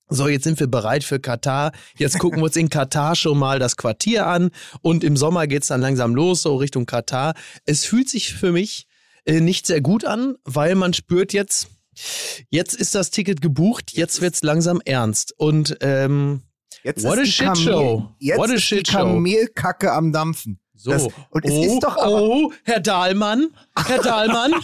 [0.09, 1.73] so, jetzt sind wir bereit für Katar.
[1.99, 5.67] Jetzt gucken wir uns in Katar schon mal das Quartier an und im Sommer geht's
[5.67, 7.35] dann langsam los, so Richtung Katar.
[7.65, 8.87] Es fühlt sich für mich
[9.25, 11.67] äh, nicht sehr gut an, weil man spürt jetzt,
[12.51, 15.35] jetzt ist das Ticket gebucht, jetzt wird's langsam ernst.
[15.37, 16.43] Und ähm,
[16.85, 18.09] Jetzt What ist a shit Kamel- show.
[18.21, 18.99] Jetzt What a shit show.
[18.99, 20.61] Kamelkacke am Dampfen.
[20.77, 20.91] So.
[20.91, 24.55] Das, und es oh, ist doch aber, oh, Herr Dahlmann, Herr Dahlmann.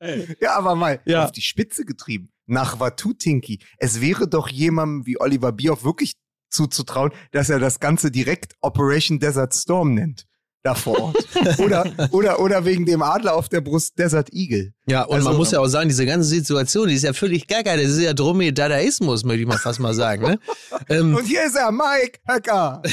[0.40, 1.24] ja, aber mal Ja.
[1.24, 2.30] auf die Spitze getrieben.
[2.46, 3.60] Nach Watutinki.
[3.78, 6.14] Es wäre doch jemandem wie Oliver Bierhoff wirklich
[6.50, 10.26] zuzutrauen, dass er das Ganze direkt Operation Desert Storm nennt.
[10.64, 11.16] Da vor Ort.
[11.58, 14.72] oder, oder, oder wegen dem Adler auf der Brust Desert Eagle.
[14.86, 17.48] Ja, und Also- man muss ja auch sagen, diese ganze Situation, die ist ja völlig
[17.48, 17.76] gaga.
[17.76, 20.22] Das ist ja Dromedadaismus, möchte ich mal fast mal sagen.
[20.24, 20.38] Ne?
[20.88, 22.80] ähm, Und hier ist er, Mike Höcker.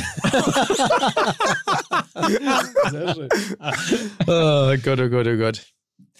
[4.27, 5.61] oh Gott, oh Gott, oh Gott.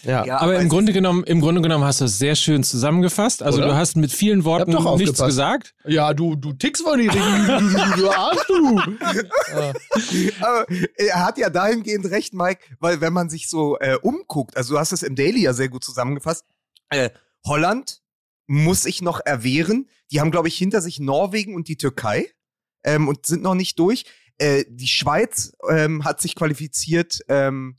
[0.02, 0.24] Ja.
[0.24, 3.42] Ja, Aber es im Grunde genommen, im Grunde genommen hast du es sehr schön zusammengefasst.
[3.42, 3.68] Also Oder?
[3.68, 5.26] du hast mit vielen Worten doch nichts aufgepasst.
[5.26, 5.74] gesagt.
[5.84, 8.80] Ja, du, du tickst von nicht, du, Arsch, du.
[10.40, 14.74] Aber er hat ja dahingehend recht, Mike, weil wenn man sich so äh, umguckt, also
[14.74, 16.44] du hast es im Daily ja sehr gut zusammengefasst,
[16.90, 17.10] äh,
[17.46, 18.00] Holland
[18.46, 19.88] muss sich noch erwehren.
[20.10, 22.30] Die haben, glaube ich, hinter sich Norwegen und die Türkei
[22.84, 24.04] ähm, und sind noch nicht durch.
[24.38, 27.20] Äh, die Schweiz ähm, hat sich qualifiziert.
[27.28, 27.76] Ähm,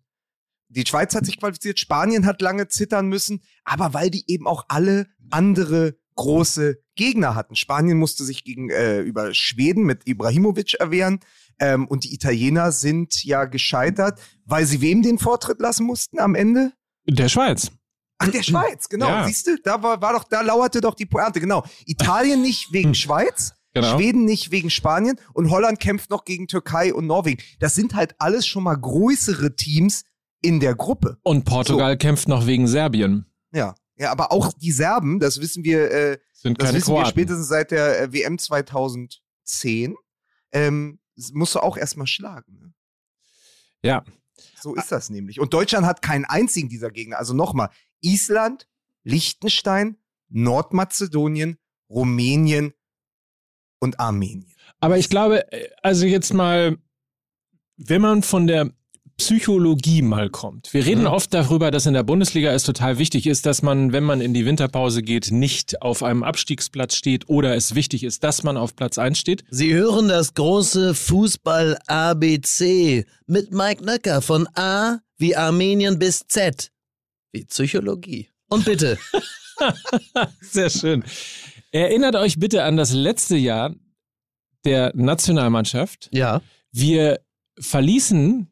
[0.72, 1.80] die Schweiz hat sich qualifiziert.
[1.80, 7.56] Spanien hat lange zittern müssen, aber weil die eben auch alle andere große Gegner hatten.
[7.56, 11.20] Spanien musste sich gegen äh, über Schweden mit Ibrahimovic erwehren.
[11.60, 16.36] Ähm, und die Italiener sind ja gescheitert, weil sie wem den Vortritt lassen mussten am
[16.36, 16.74] Ende?
[17.08, 17.72] Der Schweiz.
[18.18, 19.08] Ach, der Schweiz, genau.
[19.08, 19.28] Ja.
[19.28, 21.64] Siehst du, da war, war doch, da lauerte doch die Pointe, genau.
[21.86, 23.96] Italien nicht wegen Schweiz, Genau.
[23.96, 27.42] Schweden nicht wegen Spanien und Holland kämpft noch gegen Türkei und Norwegen.
[27.62, 30.04] Das sind halt alles schon mal größere Teams
[30.42, 31.18] in der Gruppe.
[31.24, 33.26] Und Portugal kämpft noch wegen Serbien.
[33.54, 33.76] Ja.
[33.98, 37.12] Ja, aber auch die Serben, das wissen wir, äh, Sind das keine wissen wir Kroaten.
[37.12, 39.96] spätestens seit der äh, WM 2010,
[40.54, 41.00] ähm,
[41.34, 42.58] musst du auch erstmal schlagen.
[42.60, 42.74] Ne?
[43.84, 44.04] Ja.
[44.60, 45.40] So ist das nämlich.
[45.40, 47.20] Und Deutschland hat keinen einzigen dieser Gegner.
[47.20, 48.68] Also nochmal, Island,
[49.04, 49.98] Liechtenstein,
[50.30, 52.74] Nordmazedonien, Rumänien
[53.80, 54.52] und Armenien.
[54.80, 56.78] Aber ich glaube, äh, also jetzt mal,
[57.78, 58.72] wenn man von der
[59.22, 60.74] Psychologie mal kommt.
[60.74, 61.08] Wir reden Mhm.
[61.08, 64.34] oft darüber, dass in der Bundesliga es total wichtig ist, dass man, wenn man in
[64.34, 68.76] die Winterpause geht, nicht auf einem Abstiegsplatz steht oder es wichtig ist, dass man auf
[68.76, 69.44] Platz 1 steht.
[69.52, 76.72] Sie hören das große Fußball ABC mit Mike Nöcker von A wie Armenien bis Z
[77.32, 78.28] wie Psychologie.
[78.50, 78.98] Und bitte.
[80.42, 81.04] Sehr schön.
[81.72, 83.74] Erinnert euch bitte an das letzte Jahr
[84.66, 86.10] der Nationalmannschaft.
[86.12, 86.42] Ja.
[86.72, 87.20] Wir
[87.60, 88.48] verließen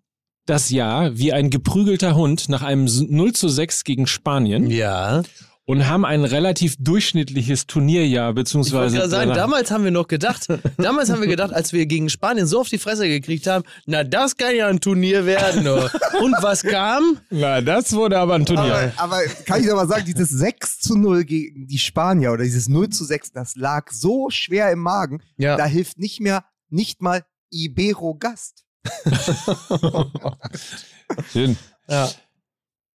[0.50, 5.22] das Jahr wie ein geprügelter Hund nach einem 0 zu 6 gegen Spanien Ja.
[5.66, 10.48] und haben ein relativ durchschnittliches Turnierjahr, Ich beziehungsweise gerade sagen, damals haben wir noch gedacht,
[10.78, 14.04] damals haben wir gedacht, als wir gegen Spanien so auf die Fresse gekriegt haben, na
[14.04, 15.68] das kann ja ein Turnier werden.
[15.68, 15.88] oh.
[16.24, 17.20] Und was kam?
[17.30, 18.92] Na, das wurde aber ein Turnier.
[18.98, 22.44] Aber, aber kann ich doch mal sagen, dieses 6 zu 0 gegen die Spanier oder
[22.44, 25.56] dieses 0 zu 6, das lag so schwer im Magen, Ja.
[25.56, 28.64] da hilft nicht mehr, nicht mal Ibero Gast.
[31.32, 31.58] Schön.
[31.88, 32.10] Ja.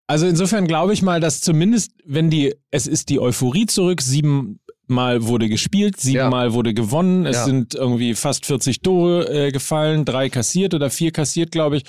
[0.06, 4.60] Also insofern glaube ich mal, dass zumindest, wenn die, es ist die Euphorie zurück, sieben
[4.86, 7.24] Mal wurde gespielt, siebenmal wurde gewonnen.
[7.24, 7.44] Es Ja.
[7.46, 11.84] sind irgendwie fast 40 Tore äh, gefallen, drei kassiert oder vier kassiert, glaube ich.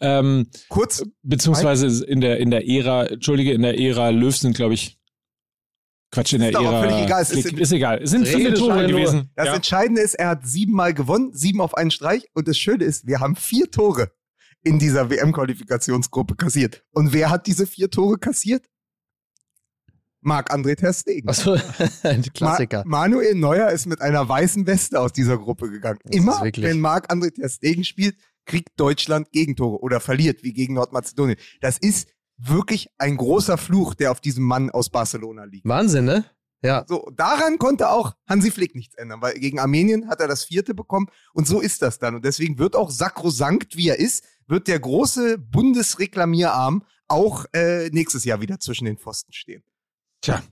[0.00, 4.72] Ähm, Kurz, beziehungsweise in der in der Ära, entschuldige, in der Ära Löw sind, glaube
[4.72, 4.97] ich,
[6.10, 6.80] Quatsch, in der Ist Ära.
[6.82, 8.02] völlig egal, es ist- ist egal.
[8.02, 9.30] Es sind Rede viele Tore gewesen.
[9.36, 9.54] das Ja.
[9.54, 12.24] Entscheidende ist, er hat siebenmal gewonnen, sieben auf einen Streich.
[12.32, 14.10] Und das Schöne ist, wir haben vier Tore
[14.64, 16.82] in dieser WM-Qualifikationsgruppe kassiert.
[16.92, 18.64] Und wer hat diese vier Tore kassiert?
[20.20, 21.28] Marc-André Ter Stegen.
[21.28, 21.56] Achso,
[22.02, 22.82] ein Klassiker.
[22.86, 25.98] Ma Manuel Neuer ist mit einer weißen Weste aus dieser Gruppe gegangen.
[26.04, 31.38] Das Immer, wenn Marc-André Ter Stegen spielt, kriegt Deutschland Gegentore oder verliert, wie gegen Nordmazedonien.
[31.60, 35.66] Das ist wirklich ein großer Fluch, der auf diesem Mann aus Barcelona liegt.
[35.68, 36.24] Wahnsinn, ne?
[36.62, 36.84] Ja.
[36.88, 40.74] So, daran konnte auch Hansi Flick nichts ändern, weil gegen Armenien hat er das vierte
[40.74, 42.16] bekommen und so ist das dann.
[42.16, 48.24] Und deswegen wird auch sakrosankt, wie er ist, wird der große Bundesreklamierarm auch äh, nächstes
[48.24, 49.62] Jahr wieder zwischen den Pfosten stehen.
[50.20, 50.42] Tja,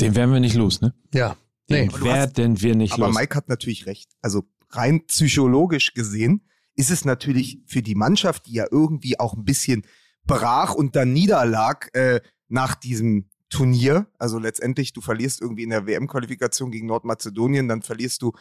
[0.00, 0.94] den werden wir nicht los, ne?
[1.12, 1.36] Ja.
[1.68, 1.86] Nee.
[1.88, 3.16] Den Aber hast- werden wir nicht Aber los.
[3.16, 4.10] Mike hat natürlich recht.
[4.20, 9.44] Also rein psychologisch gesehen ist es natürlich für die Mannschaft, die ja irgendwie auch ein
[9.44, 9.84] bisschen
[10.26, 14.06] brach und dann niederlag äh, nach diesem Turnier.
[14.18, 18.32] Also letztendlich, du verlierst irgendwie in der WM-Qualifikation gegen Nordmazedonien, dann verlierst du.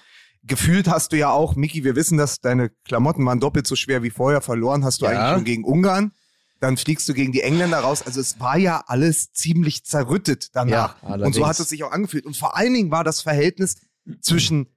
[0.43, 4.01] Gefühlt hast du ja auch, Miki, wir wissen das, deine Klamotten waren doppelt so schwer
[4.01, 5.11] wie vorher, verloren hast du Ja.
[5.11, 6.13] eigentlich schon gegen Ungarn.
[6.59, 8.03] Dann fliegst du gegen die Engländer raus.
[8.03, 10.95] Also es war ja alles ziemlich zerrüttet danach.
[11.03, 12.25] Ja, und so hat es sich auch angefühlt.
[12.25, 13.77] Und vor allen Dingen war das Verhältnis
[14.21, 14.67] zwischen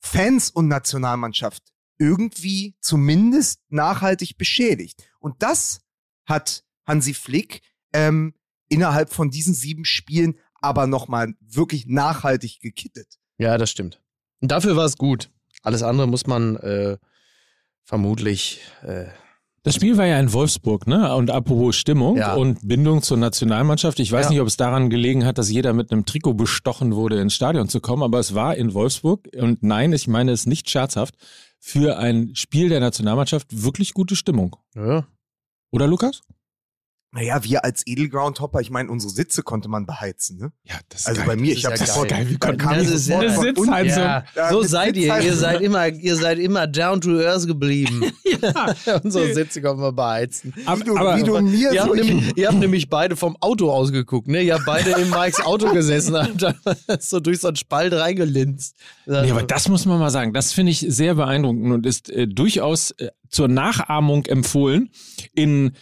[0.00, 1.62] Fans und Nationalmannschaft
[1.98, 5.02] irgendwie zumindest nachhaltig beschädigt.
[5.20, 5.80] Und das
[6.28, 7.62] hat Hansi Flick
[7.92, 8.34] ähm,
[8.68, 13.18] innerhalb von diesen sieben Spielen aber nochmal wirklich nachhaltig gekittet.
[13.38, 14.00] Ja, das stimmt.
[14.40, 15.30] Und dafür war es gut.
[15.62, 16.98] Alles andere muss man äh,
[17.84, 18.60] vermutlich.
[18.82, 19.06] Äh,
[19.64, 21.14] Das Spiel war ja in Wolfsburg, ne?
[21.14, 22.34] Und apropos Stimmung Ja.
[22.34, 23.98] und Bindung zur Nationalmannschaft.
[24.00, 24.30] Ich weiß Ja.
[24.30, 27.68] nicht, ob es daran gelegen hat, dass jeder mit einem Trikot bestochen wurde, ins Stadion
[27.68, 31.14] zu kommen, aber es war in Wolfsburg und nein, ich meine es nicht scherzhaft,
[31.58, 34.56] für ein Spiel der Nationalmannschaft wirklich gute Stimmung.
[34.74, 35.06] ja.
[35.70, 36.22] Oder Lukas?
[37.10, 40.36] Naja, wir als Edelground-Hopper, ich meine, unsere Sitze konnte man beheizen.
[40.36, 40.52] Ne?
[40.64, 41.26] Ja, das ist Also geil.
[41.28, 42.24] bei mir, Das ich habe ja sofort geil.
[42.24, 43.62] geil, wie konnten Das ist sofort unten.
[43.64, 44.02] Sitzheizung.
[44.02, 45.02] Ja, Ja, so seid ihr.
[45.04, 45.26] Sitzheizung.
[45.30, 48.12] Ihr seid immer, ihr seid immer down to earth geblieben.
[48.42, 49.00] ja.
[49.02, 50.52] Unsere Sitze können wir beheizen.
[50.66, 53.16] Aber, Wie du, aber, wie du mir Ihr so habt, nämlich, ihr habt nämlich beide
[53.16, 54.42] vom Auto ausgeguckt, ne?
[54.42, 56.56] Ihr habt beide in Mikes Auto gesessen und dann
[57.00, 58.76] so durch so einen Spalt reingelinst.
[59.06, 60.34] Nee, aber das muss man mal sagen.
[60.34, 64.90] Das finde ich sehr beeindruckend und ist äh, durchaus äh, zur Nachahmung empfohlen
[65.34, 65.72] in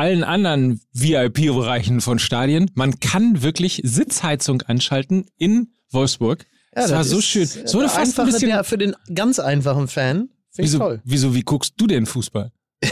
[0.00, 2.70] allen anderen VIP-Bereichen von Stadien.
[2.74, 6.46] Man kann wirklich Sitzheizung anschalten in Wolfsburg.
[6.74, 7.46] Ja, das war so schön.
[7.46, 8.48] So eine fast ein einfach bisschen.
[8.48, 10.16] der, für den ganz einfachen Fan.
[10.16, 11.02] Finde ich Wieso, toll.
[11.04, 12.50] wieso, wie guckst du denn Fußball?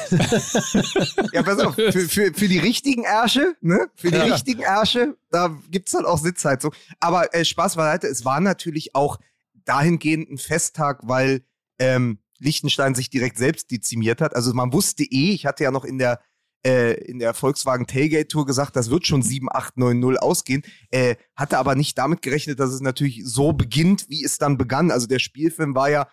[1.32, 3.86] Ja, pass auf, für, für, für die richtigen Ärsche, ne?
[3.94, 4.24] Für die Ja.
[4.24, 6.74] richtigen Ärsche, da gibt's dann auch Sitzheizung.
[7.00, 9.18] Aber äh, Spaß beiseite, es war natürlich auch
[9.64, 11.42] dahingehend ein Festtag, weil
[11.78, 14.36] ähm, Liechtenstein sich direkt selbst dezimiert hat.
[14.36, 16.20] Also man wusste eh, ich hatte ja noch in der
[16.64, 20.62] äh, in der Volkswagen Tailgate Tour gesagt, das wird schon 7, 8, 9, 0 ausgehen.
[20.90, 24.90] Äh, hatte aber nicht damit gerechnet, dass es natürlich so beginnt, wie es dann begann.
[24.90, 26.08] Also der Spielfilm war ja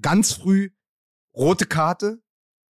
[0.00, 0.70] ganz früh
[1.34, 2.22] rote Karte,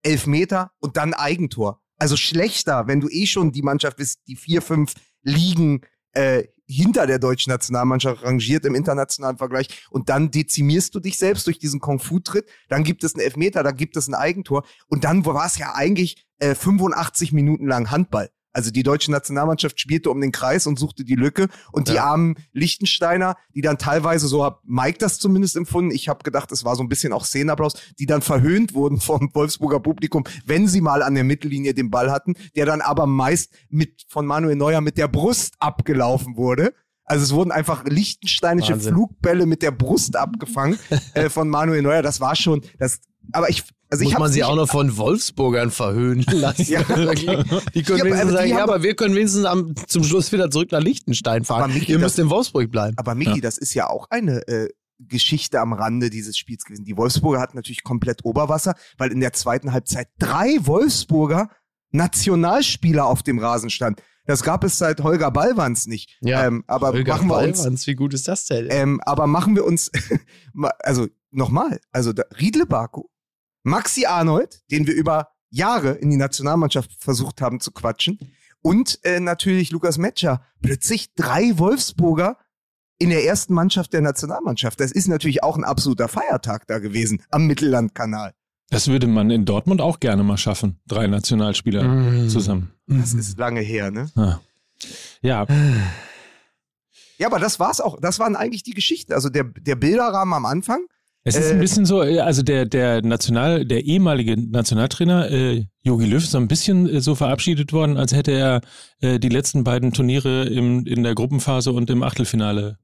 [0.03, 1.81] Elfmeter und dann Eigentor.
[1.97, 5.81] Also schlechter, wenn du eh schon die Mannschaft bist, die vier, fünf Ligen
[6.13, 11.47] äh, hinter der deutschen Nationalmannschaft rangiert im internationalen Vergleich und dann dezimierst du dich selbst
[11.47, 15.25] durch diesen Kung-Fu-Tritt, dann gibt es einen Elfmeter, dann gibt es ein Eigentor und dann
[15.25, 18.29] war es ja eigentlich äh, 85 Minuten lang Handball.
[18.53, 22.05] Also die deutsche Nationalmannschaft spielte um den Kreis und suchte die Lücke und die Ja.
[22.05, 26.63] armen Liechtensteiner, die dann teilweise, so hat Mike das zumindest empfunden, ich habe gedacht, es
[26.65, 30.81] war so ein bisschen auch Szenenapplaus, die dann verhöhnt wurden vom Wolfsburger Publikum, wenn sie
[30.81, 34.81] mal an der Mittellinie den Ball hatten, der dann aber meist mit von Manuel Neuer
[34.81, 36.73] mit der Brust abgelaufen wurde.
[37.05, 38.93] Also es wurden einfach liechtensteinische Wahnsinn.
[38.93, 40.77] Flugbälle mit der Brust abgefangen
[41.13, 42.01] äh, von Manuel Neuer.
[42.01, 42.99] Das war schon, das,
[43.33, 46.63] aber ich, also Muss ich man sie auch noch von Wolfsburgern verhöhnen lassen.
[46.71, 46.87] Ja.
[46.89, 47.25] Wirklich.
[47.75, 50.49] die können Ja, aber die sagen, ja, aber wir können wenigstens am, zum Schluss wieder
[50.49, 51.63] zurück nach Liechtenstein fahren.
[51.63, 52.95] Aber Micky, Ihr das- müsst in Wolfsburg bleiben.
[52.97, 53.41] Aber Miki, Ja.
[53.41, 56.85] das ist ja auch eine äh, Geschichte am Rande dieses Spiels gewesen.
[56.85, 61.49] Die Wolfsburger hatten natürlich komplett Oberwasser, weil in der zweiten Halbzeit drei Wolfsburger
[62.11, 64.01] Nationalspieler auf dem Rasen standen.
[64.25, 66.17] Das gab es seit Holger Ballwanz nicht.
[66.21, 68.67] Ja, ähm, aber Holger machen wir uns, Ballwanz, wie gut ist das denn?
[68.69, 69.91] ähm, aber machen wir uns,
[70.79, 73.03] also nochmal, also da, Riedle Baku,
[73.63, 78.19] Maxi Arnold, den wir über Jahre in die Nationalmannschaft versucht haben zu quatschen,
[78.63, 80.43] und äh, natürlich Lukas Metscher.
[80.61, 82.37] Plötzlich drei Wolfsburger
[82.99, 84.79] in der ersten Mannschaft der Nationalmannschaft.
[84.79, 88.33] Das ist natürlich auch ein absoluter Feiertag da gewesen am Mittellandkanal.
[88.69, 90.79] Das würde man in Dortmund auch gerne mal schaffen.
[90.87, 92.29] Drei Nationalspieler Mm.
[92.29, 92.71] zusammen.
[92.85, 94.09] Das ist lange her, ne?
[94.15, 94.39] Ah.
[95.23, 95.45] Ja,
[97.17, 97.99] Ja, aber das war's auch.
[97.99, 99.13] Das waren eigentlich die Geschichten.
[99.13, 100.85] Also der, der Bilderrahmen am Anfang.
[101.23, 105.65] Es ist Äh, ein bisschen so, äh, also der, der National, der ehemalige Nationaltrainer äh,
[105.83, 108.61] Jogi Löw ist so ein bisschen äh, so verabschiedet worden, als hätte er
[109.01, 112.77] äh, die letzten beiden Turniere im, in der Gruppenphase und im Achtelfinale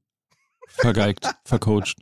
[0.68, 1.96] vergeigt, vercoacht.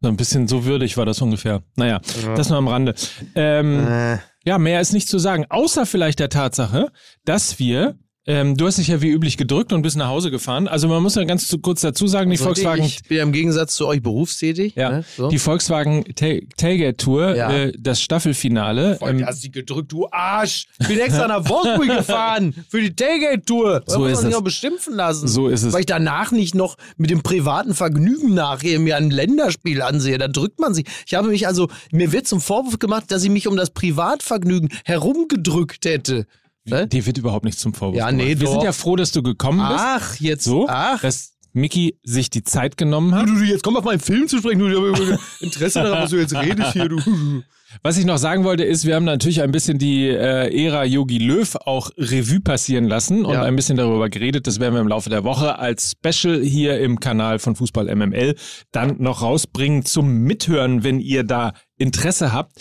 [0.00, 1.62] So ein bisschen so würdig war das ungefähr.
[1.76, 2.00] Naja,
[2.36, 2.94] das nur am Rande.
[3.34, 6.90] Ähm, Äh, ja, mehr ist nicht zu sagen, außer vielleicht der Tatsache,
[7.24, 10.68] dass wir, ähm, du hast dich ja wie üblich gedrückt und bist nach Hause gefahren.
[10.68, 13.22] Also man muss ja ganz zu, kurz dazu sagen, die also Volkswagen, Ich bin ja
[13.24, 14.74] im Gegensatz zu euch berufstätig.
[14.76, 15.04] ja, Ne?
[15.16, 15.28] So.
[15.28, 17.50] die Volkswagen Tail- Tailgate Tour, Ja.
[17.50, 18.96] äh, das Staffelfinale.
[18.98, 20.66] Voll, ähm, du hast die gedrückt, du Arsch.
[20.78, 23.82] Ich bin extra nach Wolfsburg gefahren für die Tailgate-Tour.
[23.86, 24.36] So muss ist man sich es.
[24.36, 25.26] auch beschimpfen lassen.
[25.26, 25.72] So ist es.
[25.72, 30.18] Weil ich danach nicht noch mit dem privaten Vergnügen nachher mir ein Länderspiel ansehe.
[30.18, 30.84] Da drückt man sich.
[31.06, 34.68] Ich habe mich also, mir wird zum Vorwurf gemacht, dass ich mich um das Privatvergnügen
[34.84, 36.26] herumgedrückt hätte.
[36.64, 36.86] Ne?
[36.86, 38.40] Dir wird überhaupt nichts zum Vorwurf Ja, nee, gemacht.
[38.40, 39.80] Wir sind ja froh, dass du gekommen bist.
[39.84, 40.44] Ach, jetzt.
[40.44, 41.00] so, Ach.
[41.00, 43.26] dass Mickey sich die Zeit genommen hat.
[43.26, 44.58] Du, du, jetzt komm auf meinen Film zu sprechen.
[44.58, 46.88] Du, ich habe Interesse daran, was du jetzt redest hier.
[46.88, 47.00] Du.
[47.82, 51.18] Was ich noch sagen wollte, ist, wir haben natürlich ein bisschen die äh, Ära Yogi
[51.18, 53.42] Löw auch Revue passieren lassen und Ja.
[53.42, 54.46] ein bisschen darüber geredet.
[54.46, 58.36] Das werden wir im Laufe der Woche als Special hier im Kanal von Fußball MML
[58.72, 62.52] dann noch rausbringen zum Mithören, wenn ihr da Interesse habt.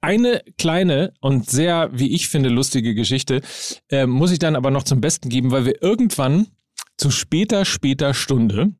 [0.00, 3.42] Eine kleine und sehr, wie ich finde, lustige Geschichte
[3.90, 6.46] äh, muss ich dann aber noch zum Besten geben, weil wir irgendwann
[6.96, 8.72] zu später, später Stunde,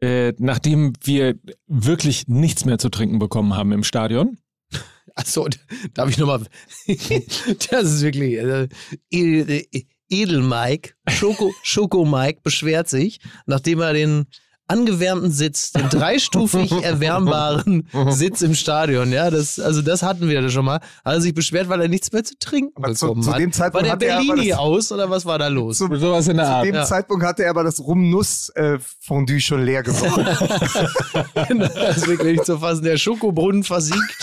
[0.00, 1.34] äh, nachdem wir
[1.66, 4.38] wirklich nichts mehr zu trinken bekommen haben im Stadion,
[5.14, 5.48] Achso,
[5.94, 6.44] darf ich nochmal.
[6.86, 8.34] das ist wirklich.
[8.34, 8.68] Äh,
[9.10, 9.64] Edel,
[10.08, 14.26] Edel Mike, Schoko, Schoko Mike beschwert sich, nachdem er den
[14.66, 20.48] angewärmten Sitz, den dreistufig erwärmbaren Sitz im Stadion, ja, das, also das hatten wir da
[20.48, 23.22] schon mal, hat er sich beschwert, weil er nichts mehr zu trinken Aber zu- bekommen
[23.22, 23.40] zu hat.
[23.40, 25.78] dem Zeitpunkt war der hatte er aber Bellini das- aus oder was war da los?
[25.78, 26.64] Zu, sowas in der zu Art.
[26.66, 26.84] dem ja.
[26.84, 30.24] Zeitpunkt hatte er aber das Rum-Nuss-Fondue schon leer gesoffen.
[31.58, 32.84] das ist wirklich nicht zu fassen.
[32.84, 34.16] Der Schokobrunnen versiegt,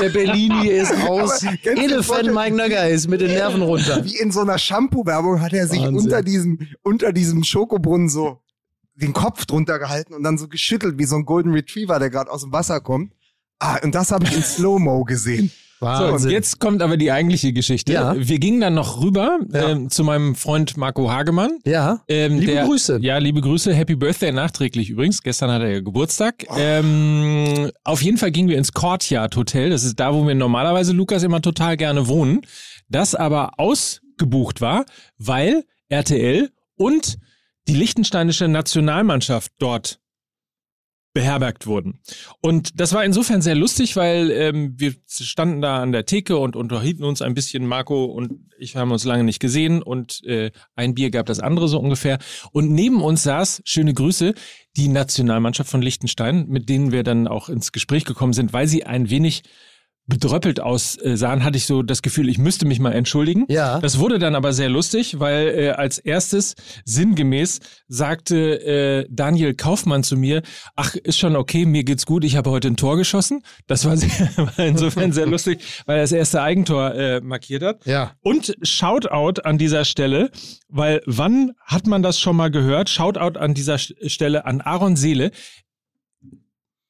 [0.00, 1.40] der Bellini ist aus.
[1.40, 2.22] Das?
[2.32, 4.04] Mike Nögger ist mit den Nerven runter.
[4.04, 5.96] Wie in so einer Shampoo-Werbung hat er sich Wahnsinn.
[5.96, 8.38] unter diesem, unter diesem Schokobrunnen so
[8.94, 12.30] den Kopf drunter gehalten und dann so geschüttelt wie so ein Golden Retriever, der gerade
[12.30, 13.12] aus dem Wasser kommt.
[13.58, 15.50] Ah, und das habe ich in Slow-Mo gesehen.
[15.84, 17.92] So, und jetzt kommt aber die eigentliche Geschichte.
[17.92, 18.14] Ja.
[18.16, 19.70] Wir gingen dann noch rüber Ja.
[19.70, 21.58] ähm, zu meinem Freund Marco Hagemann.
[21.64, 22.98] ja, Ähm, liebe der, Grüße.
[23.02, 23.74] Ja, liebe Grüße.
[23.74, 25.24] Happy Birthday nachträglich übrigens.
[25.24, 26.44] Gestern hat er ja Geburtstag.
[26.56, 29.70] Ähm, auf jeden Fall gingen wir ins Courtyard Hotel.
[29.70, 32.42] Das ist da, wo wir normalerweise, Lukas, immer total gerne wohnen.
[32.88, 34.84] Das aber ausgebucht war,
[35.18, 37.18] weil RTL und
[37.68, 40.00] die liechtensteinische Nationalmannschaft dort
[41.14, 42.00] beherbergt wurden.
[42.40, 46.56] Und das war insofern sehr lustig, weil ähm, wir standen da an der Theke und
[46.56, 47.66] unterhielten uns ein bisschen.
[47.66, 51.68] Marco und ich haben uns lange nicht gesehen und äh, ein Bier gab das andere
[51.68, 52.18] so ungefähr.
[52.52, 54.34] Und neben uns saß, schöne Grüße,
[54.76, 58.84] die Nationalmannschaft von Liechtenstein, mit denen wir dann auch ins Gespräch gekommen sind, weil sie
[58.84, 59.42] ein wenig
[60.06, 63.44] bedröppelt aussahen, hatte ich so das Gefühl, ich müsste mich mal entschuldigen.
[63.48, 63.78] Ja.
[63.78, 70.02] Das wurde dann aber sehr lustig, weil äh, als erstes sinngemäß sagte äh, Daniel Kaufmann
[70.02, 70.42] zu mir,
[70.74, 73.44] ach, ist schon okay, mir geht's gut, ich habe heute ein Tor geschossen.
[73.68, 77.86] Das war, sehr, war insofern sehr lustig, weil er das erste Eigentor äh, markiert hat.
[77.86, 78.12] Ja.
[78.22, 80.30] Und Shoutout an dieser Stelle,
[80.68, 82.90] weil wann hat man das schon mal gehört?
[82.90, 85.30] Shoutout an dieser St- Stelle an Aaron Seele,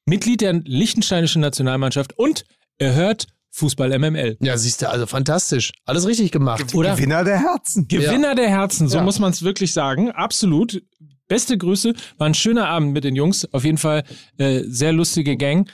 [0.05, 2.43] Mitglied der liechtensteinischen Nationalmannschaft und
[2.77, 4.37] er hört Fußball MML.
[4.41, 5.71] Ja, siehst du, also fantastisch.
[5.85, 6.73] Alles richtig gemacht.
[6.73, 6.95] Oder?
[6.95, 7.87] Gewinner der Herzen.
[7.87, 9.03] Gewinner der Herzen, so Ja.
[9.03, 10.09] muss man es wirklich sagen.
[10.11, 10.81] Absolut.
[11.27, 11.93] Beste Grüße.
[12.17, 13.51] War ein schöner Abend mit den Jungs.
[13.53, 14.03] Auf jeden Fall
[14.37, 15.69] äh, sehr lustige Gang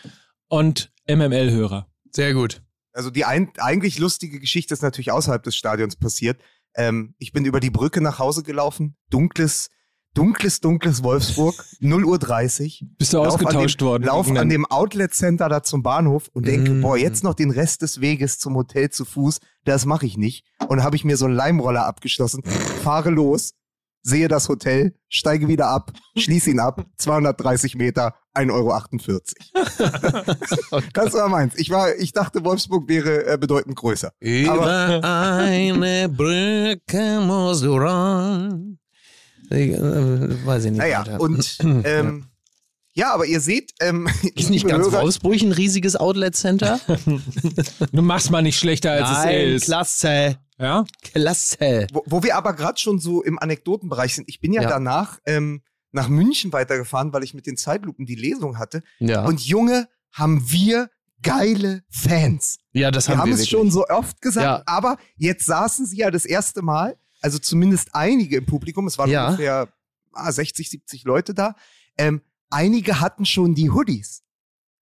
[0.49, 1.87] und MML-Hörer.
[2.11, 2.61] Sehr gut.
[2.91, 6.41] Also die ein, eigentlich lustige Geschichte ist natürlich außerhalb des Stadions passiert.
[6.75, 8.97] Ähm, ich bin über die Brücke nach Hause gelaufen.
[9.09, 9.69] Dunkles,
[10.13, 11.55] dunkles, dunkles Wolfsburg.
[11.79, 12.85] 0 Uhr 30.
[12.97, 14.03] Bist du Lauf ausgetauscht dem, worden?
[14.03, 16.81] Lauf an dem Outlet Center da zum Bahnhof und denke, Mhm.
[16.81, 20.45] boah, jetzt noch den Rest des Weges zum Hotel zu Fuß, das mache ich nicht.
[20.67, 22.43] Und habe ich mir so einen Leimroller abgeschlossen,
[22.83, 23.53] fahre los,
[24.01, 28.73] sehe das Hotel, steige wieder ab, schließe ihn ab, 230 Meter, 1,48 Euro.
[30.93, 31.55] das war meins.
[31.57, 34.11] Ich, war, ich dachte, Wolfsburg wäre äh, bedeutend größer.
[34.19, 38.78] Über eine Brücke musst du ran.
[39.51, 40.79] Äh, weiß ich nicht.
[40.79, 41.19] Naja, weiter.
[41.21, 42.25] und ähm,
[42.93, 46.79] ja, aber ihr seht, ähm, ist nicht ganz Hörer, Wolfsburg ein riesiges Outlet-Center?
[47.91, 49.65] Du machst mal nicht schlechter, als es eh ist.
[49.65, 50.37] klasse.
[50.57, 50.83] Ja?
[51.01, 51.87] Klasse.
[51.93, 54.27] Wo, wo wir aber gerade schon so im Anekdotenbereich sind.
[54.27, 54.69] Ich bin ja, Ja.
[54.69, 58.83] danach ähm, nach München weitergefahren, weil ich mit den Zeitlupen die Lesung hatte.
[58.99, 60.89] Ja, Und Junge, haben wir
[61.21, 62.57] geile Fans.
[62.73, 63.49] ja das Wir haben haben wir es wirklich.
[63.51, 64.63] schon so oft gesagt, Ja.
[64.65, 69.09] aber jetzt saßen sie ja das erste Mal, also zumindest einige im Publikum, es waren
[69.09, 69.27] Ja.
[69.27, 69.67] ungefähr
[70.13, 71.55] ah, 60, 70 Leute da.
[71.97, 74.23] Ähm, einige hatten schon die Hoodies.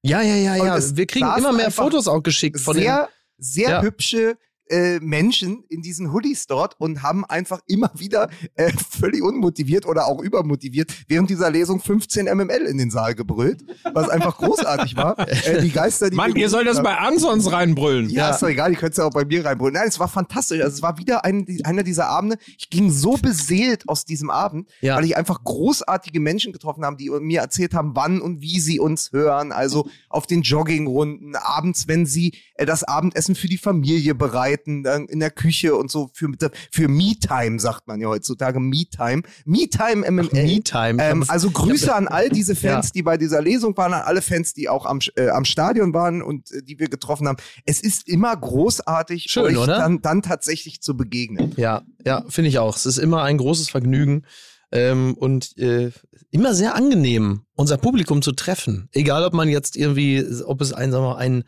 [0.04, 0.96] Ja, ja, ja, ja.
[0.96, 3.82] Wir kriegen immer mehr Fotos auch geschickt von sehr, sehr Ja.
[3.82, 4.38] hübsche
[4.70, 10.08] äh, Menschen in diesen Hoodies dort und haben einfach immer wieder äh, völlig unmotiviert oder
[10.08, 15.18] auch übermotiviert während dieser Lesung 15 MML in den Saal gebrüllt, was einfach großartig war.
[15.28, 18.10] Äh, die Geister, die Mann, ihr sollt das bei Ansons reinbrüllen.
[18.10, 18.34] Ja, Ja.
[18.36, 19.74] ist doch egal, ihr könnt es ja auch bei mir reinbrüllen.
[19.76, 20.62] Nein, es war fantastisch.
[20.62, 22.38] Also es war wieder ein, einer dieser Abende.
[22.58, 24.96] Ich ging so beseelt aus diesem Abend, Ja.
[24.98, 28.80] weil ich einfach großartige Menschen getroffen habe, die mir erzählt haben, wann und wie sie
[28.80, 29.52] uns hören.
[29.52, 35.06] Also auf den Joggingrunden, abends, wenn sie äh, das Abendessen für die Familie bereiten, dann
[35.08, 36.28] in der Küche und so für,
[36.72, 38.60] für Me-Time, sagt man ja heutzutage.
[38.60, 39.24] Me-Time.
[39.46, 40.30] Me-Time MML.
[40.34, 41.04] Me-Time.
[41.04, 42.92] Ähm, also Grüße an all diese Fans, Ja.
[42.94, 46.22] die bei dieser Lesung waren, an alle Fans, die auch am, äh, am Stadion waren
[46.22, 47.38] und äh, die wir getroffen haben.
[47.66, 49.78] Es ist immer großartig, Schön, euch oder?
[49.78, 51.54] Dann, dann tatsächlich zu begegnen.
[51.58, 52.76] Ja, ja, finde ich auch.
[52.76, 54.24] Es ist immer ein großes Vergnügen
[54.72, 55.92] ähm, und äh,
[56.30, 58.90] immer sehr angenehm, unser Publikum zu treffen.
[58.92, 61.44] Egal, ob man jetzt irgendwie, ob es ein, sagen wir mal, ein,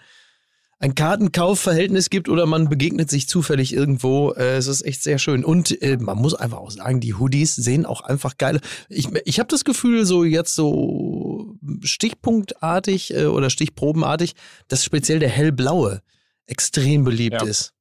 [0.81, 4.31] ein Kartenkaufverhältnis gibt oder man begegnet sich zufällig irgendwo.
[4.31, 5.43] Äh, es ist echt sehr schön.
[5.43, 8.61] Und äh, man muss einfach auch sagen, die Hoodies sehen auch einfach geil.
[8.87, 14.33] Ich, ich habe das Gefühl, so jetzt so stichpunktartig äh, oder stichprobenartig,
[14.67, 16.01] dass speziell der hellblaue
[16.47, 17.47] extrem beliebt Ja.
[17.47, 17.73] ist.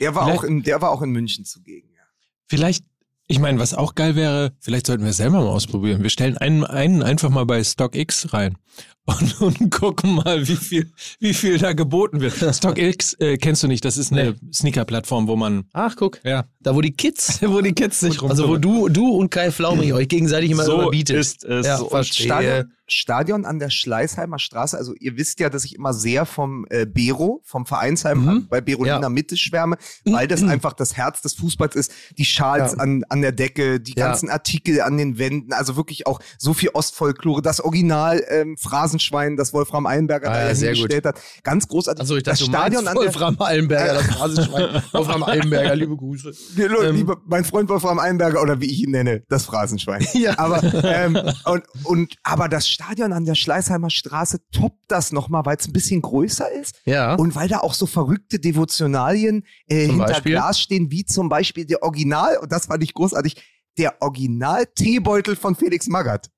[0.00, 1.88] Der war, Vielleicht- auch in, der war auch in München zugegen.
[1.94, 2.02] Ja.
[2.46, 2.84] Vielleicht,
[3.26, 6.02] ich meine, was auch geil wäre, vielleicht sollten wir es selber mal ausprobieren.
[6.02, 8.56] Wir stellen einen, einen einfach mal bei StockX rein
[9.06, 10.90] und, und gucken mal, wie viel,
[11.20, 12.34] wie viel da geboten wird.
[12.34, 16.20] StockX äh, kennst du nicht, das ist eine Sneaker-Plattform, wo man, Ach, guck.
[16.24, 18.30] ja, Da, wo die Kids wo die Kids sich rum.
[18.30, 21.16] Also wo du, du und Kai Flaumig euch gegenseitig immer so überbietet.
[21.16, 21.66] ist es.
[21.66, 22.26] Ja, So, verstehe.
[22.26, 24.76] Stadion, Stadion an der Schleißheimer Straße.
[24.76, 28.46] Also ihr wisst ja, dass ich immer sehr vom äh, Bero, vom Vereinsheim Mhm.
[28.48, 29.08] bei Berolina Ja.
[29.08, 31.92] Mitte schwärme, weil das einfach das Herz des Fußballs ist.
[32.18, 32.78] Die Schals Ja.
[32.78, 34.08] an, an der Decke, die Ja.
[34.08, 37.40] ganzen Artikel an den Wänden, also wirklich auch so viel Ostfolklore.
[37.40, 38.56] Das Original ähm,
[38.94, 41.20] Phrasenschwein, das Wolfram Eilenberger Ah, da ja, hingestellt hat.
[41.42, 42.00] Ganz großartig.
[42.00, 44.82] Also ich das dachte, du Stadion an der Wolfram Eilenberger, das Phrasenschwein.
[44.92, 46.32] Wolfram Eilenberger, liebe Grüße.
[46.58, 50.06] Ähm, liebe, mein Freund Wolfram Einberger oder wie ich ihn nenne, das Phrasenschwein.
[50.14, 50.38] Ja.
[50.38, 55.56] Aber, ähm, und, und, aber das Stadion an der Schleißheimer Straße toppt das nochmal, weil
[55.56, 57.14] es ein bisschen größer ist Ja.
[57.14, 60.32] und weil da auch so verrückte Devotionalien äh, hinter Beispiel?
[60.32, 63.36] Glas stehen, wie zum Beispiel der Original, und das fand ich großartig,
[63.76, 66.28] der Original-Teebeutel von Felix Magath.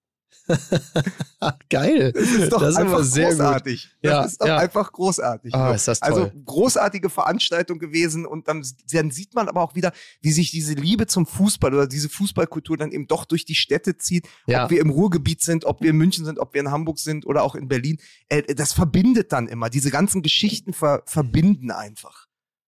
[1.68, 2.12] Geil.
[2.12, 3.38] Das ist doch Das einfach sehr gut.
[3.38, 3.90] großartig.
[4.02, 4.58] Das Ja, ist doch ja.
[4.58, 5.54] einfach großartig.
[5.54, 6.42] Ah, ist das Also toll.
[6.44, 11.06] großartige Veranstaltung gewesen und dann, dann sieht man aber auch wieder, wie sich diese Liebe
[11.06, 14.28] zum Fußball oder diese Fußballkultur dann eben doch durch die Städte zieht.
[14.46, 14.64] Ja.
[14.64, 17.26] Ob wir im Ruhrgebiet sind, ob wir in München sind, ob wir in Hamburg sind
[17.26, 17.98] oder auch in Berlin.
[18.28, 19.70] Äh, das verbindet dann immer.
[19.70, 22.26] Diese ganzen Geschichten ver verbinden einfach.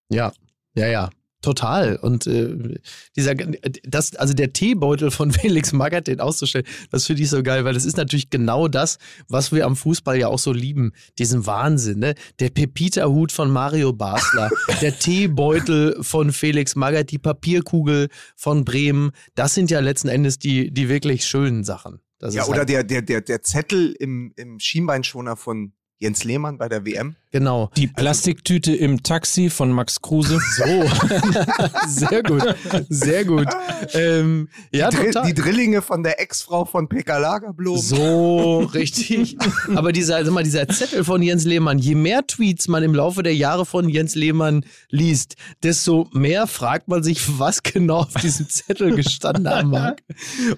[0.09, 0.31] Ja,
[0.75, 1.09] ja, ja.
[1.41, 1.95] Total.
[1.95, 2.79] Und äh,
[3.15, 7.63] dieser, das, also der Teebeutel von Felix Magath, den auszustellen, das finde ich so geil,
[7.63, 8.97] weil das ist natürlich genau das,
[9.29, 10.91] was wir am Fußball ja auch so lieben.
[11.17, 12.15] Diesen Wahnsinn, ne?
[12.39, 14.49] Der Pepita-Hut von Mario Basler,
[14.81, 20.71] der Teebeutel von Felix Magath, die Papierkugel von Bremen, das sind ja letzten Endes die,
[20.71, 22.01] die wirklich schönen Sachen.
[22.19, 26.57] Das ja, oder halt, der, der, der, der Zettel im, im Schienbeinschoner von Jens Lehmann
[26.57, 27.15] bei der WM.
[27.31, 27.69] Genau.
[27.77, 30.39] Die Plastiktüte im Taxi von Max Kruse.
[30.57, 30.65] So.
[31.87, 32.43] sehr gut.
[32.89, 33.47] Sehr gut.
[33.93, 35.27] Ähm, ja, die, Drill- total.
[35.27, 37.77] die Drillinge von der Ex-Frau von Pekka Lagerblom.
[37.77, 39.37] So, richtig.
[39.75, 43.23] Aber dieser, sag mal, dieser Zettel von Jens Lehmann, je mehr Tweets man im Laufe
[43.23, 48.49] der Jahre von Jens Lehmann liest, desto mehr fragt man sich, was genau auf diesem
[48.49, 50.01] Zettel gestanden haben mag.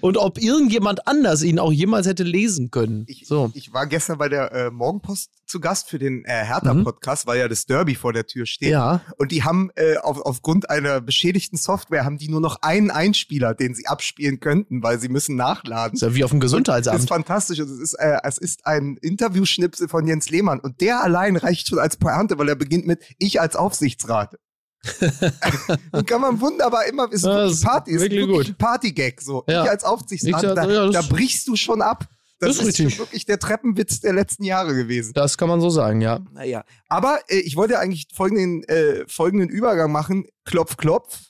[0.00, 3.04] Und ob irgendjemand anders ihn auch jemals hätte lesen können.
[3.08, 3.50] Ich, So.
[3.54, 6.46] ich war gestern bei der äh, Morgenpost zu Gast für den äh, Mhm.
[6.46, 8.70] Hertha-Podcast, weil ja das Derby vor der Tür steht.
[8.70, 9.00] Ja.
[9.18, 13.54] Und die haben äh, auf, aufgrund einer beschädigten Software haben die nur noch einen Einspieler,
[13.54, 15.94] den sie abspielen könnten, weil sie müssen nachladen.
[15.94, 17.08] Ist ja wie auf dem Das ist Gesundheitsamt.
[17.08, 17.60] fantastisch.
[17.60, 20.60] Und es ist, äh, es ist ein Interviewschnipsel von Jens Lehmann.
[20.60, 24.36] Und der allein reicht schon als Pointe, weil er beginnt mit Ich als Aufsichtsrat.
[25.00, 29.20] Den kann man wunderbar immer, ist Ja, Party, ist wirklich wirklich Partygag.
[29.20, 29.44] So.
[29.46, 29.64] Ja.
[29.64, 32.06] Ich als Aufsichtsrat, da, ja, das- da brichst du schon ab.
[32.42, 35.12] Das, Das ist ist wirklich der Treppenwitz der letzten Jahre gewesen.
[35.14, 36.18] Das kann man so sagen, ja.
[36.32, 36.64] Naja.
[36.88, 40.26] Aber äh, ich wollte eigentlich folgenden, äh, folgenden Übergang machen.
[40.44, 41.20] Klopf, klopf.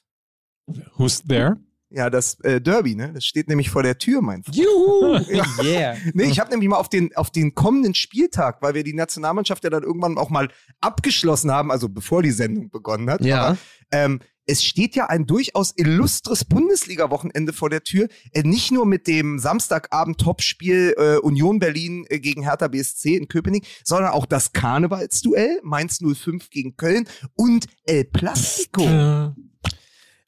[0.97, 1.59] Who's there?
[1.91, 3.13] Ja, das äh, Derby, ne?
[3.13, 4.57] Das steht nämlich vor der Tür, mein Freund.
[4.57, 5.19] Juhu!
[5.29, 5.45] Ja.
[5.63, 5.97] Yeah.
[6.15, 9.63] Nee, ich habe nämlich mal auf den, auf den kommenden Spieltag, weil wir die Nationalmannschaft
[9.65, 10.49] ja dann irgendwann auch mal
[10.81, 13.23] abgeschlossen haben, also bevor die Sendung begonnen hat.
[13.23, 13.49] Ja.
[13.49, 13.59] Aber,
[13.91, 18.09] ähm, es steht ja ein durchaus illustres Bundesliga-Wochenende vor der Tür.
[18.33, 23.67] Äh, nicht nur mit dem Samstagabend-Topspiel äh, Union Berlin äh, gegen Hertha BSC in Köpenick,
[23.85, 28.83] sondern auch das Karnevalsduell Mainz 05 gegen Köln und El Plastico.
[28.83, 29.31] Äh,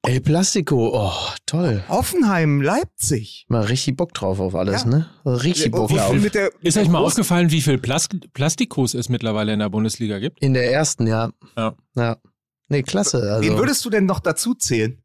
[0.07, 1.13] El Plastico, oh,
[1.47, 1.83] toll.
[1.89, 3.47] Hoffenheim, Leipzig.
[3.49, 4.91] Mal richtig Bock drauf auf alles, Ja.
[4.91, 5.11] ne?
[5.25, 6.11] Richtig Bock Wie drauf.
[6.11, 9.61] viel mit der, mit Ist euch mal aufgefallen, wie viel Plas Plastikos es mittlerweile in
[9.61, 10.43] der Bundesliga gibt?
[10.43, 11.31] In der ersten, ja.
[11.57, 11.75] Ja.
[11.97, 12.19] Ja.
[12.69, 13.19] Nee, klasse.
[13.33, 13.49] Also.
[13.49, 15.01] Wen würdest du denn noch dazu zählen?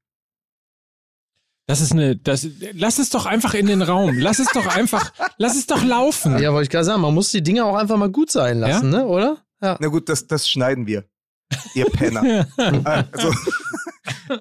[1.67, 4.17] Das ist eine, das, lass es doch einfach in den Raum.
[4.17, 6.39] Lass es doch einfach, lass es doch laufen.
[6.39, 8.89] ja, wollte ich gerade sagen, man muss die Dinge auch einfach mal gut sein lassen,
[8.89, 9.05] ne?
[9.05, 9.37] Oder?
[9.61, 9.77] Ja.
[9.79, 11.05] Na gut, das, das schneiden wir.
[11.75, 12.47] Ihr Penner.
[12.85, 13.31] Also,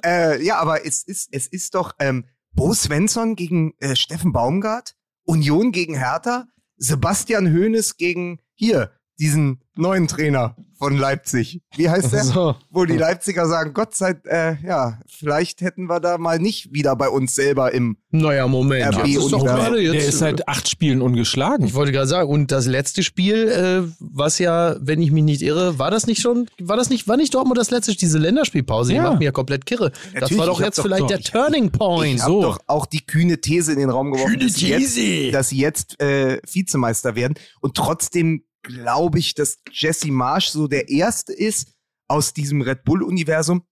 [0.05, 4.95] äh, ja, aber es ist, es ist doch ähm, Bo Svensson gegen äh, Steffen Baumgart,
[5.25, 6.47] Union gegen Hertha,
[6.77, 11.61] Sebastian Hoeneß gegen hier, diesen neuen Trainer von Leipzig.
[11.77, 12.25] Wie heißt der?
[12.25, 12.55] So.
[12.71, 16.95] Wo die Leipziger sagen, Gott sei äh, ja, vielleicht hätten wir da mal nicht wieder
[16.97, 18.97] bei uns selber im Naja, Moment.
[18.97, 21.67] RB ist doch gerade Der jetzt, ist seit acht Spielen ungeschlagen.
[21.67, 25.43] ich wollte gerade sagen, und das letzte Spiel, äh, was ja, wenn ich mich nicht
[25.43, 28.91] irre, war das nicht schon, war das nicht, war nicht Dortmund das letzte, diese Länderspielpause?
[28.93, 29.03] Die Ja.
[29.11, 29.91] macht mir ja komplett kirre.
[29.91, 32.17] das Natürlich, war doch jetzt doch- vielleicht doch, der Turning Point.
[32.17, 32.43] Ich habe so.
[32.43, 35.33] doch auch die kühne These in den Raum geworfen, Kühne dass sie jetzt, These.
[35.33, 37.35] dass sie jetzt äh, Vizemeister werden.
[37.61, 41.73] Und trotzdem glaube ich, dass Jesse Marsch so der Erste ist
[42.07, 43.63] aus diesem Red Bull-Universum,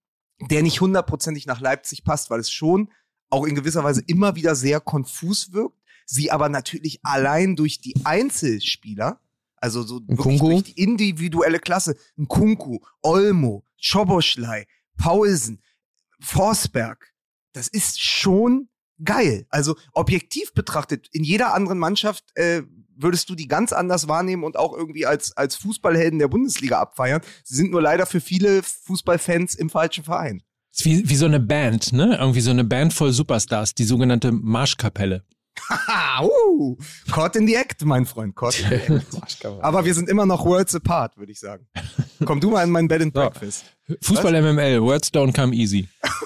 [0.51, 2.91] der nicht hundertprozentig nach Leipzig passt, weil es schon
[3.29, 5.79] auch in gewisser Weise immer wieder sehr konfus wirkt.
[6.07, 9.21] Sie aber natürlich allein durch die Einzelspieler,
[9.57, 10.51] also so Ein wirklich Kunku?
[10.51, 14.67] durch die individuelle Klasse, ein Kunku, Olmo, Schoboschlei,
[14.97, 15.63] Paulsen,
[16.21, 17.13] Forsberg,
[17.53, 18.69] das ist schon
[19.03, 19.47] geil.
[19.51, 22.63] Also objektiv betrachtet, in jeder anderen Mannschaft äh,
[22.97, 27.21] würdest du die ganz anders wahrnehmen und auch irgendwie als, als Fußballhelden der Bundesliga abfeiern.
[27.45, 30.43] Sie sind nur leider für viele Fußballfans im falschen Verein.
[30.73, 32.17] ist wie, wie so eine Band, ne?
[32.19, 35.25] Irgendwie so eine Band voll Superstars, die sogenannte Marschkapelle.
[35.69, 36.23] Ah,
[36.59, 36.77] uh,
[37.11, 39.47] caught in the act, mein Freund, caught in the act.
[39.63, 41.67] Aber wir sind immer noch worlds apart, würde ich sagen.
[42.25, 43.65] Komm du mal in mein Bed and Breakfast.
[44.03, 45.89] Fußball MML, Words don't come easy.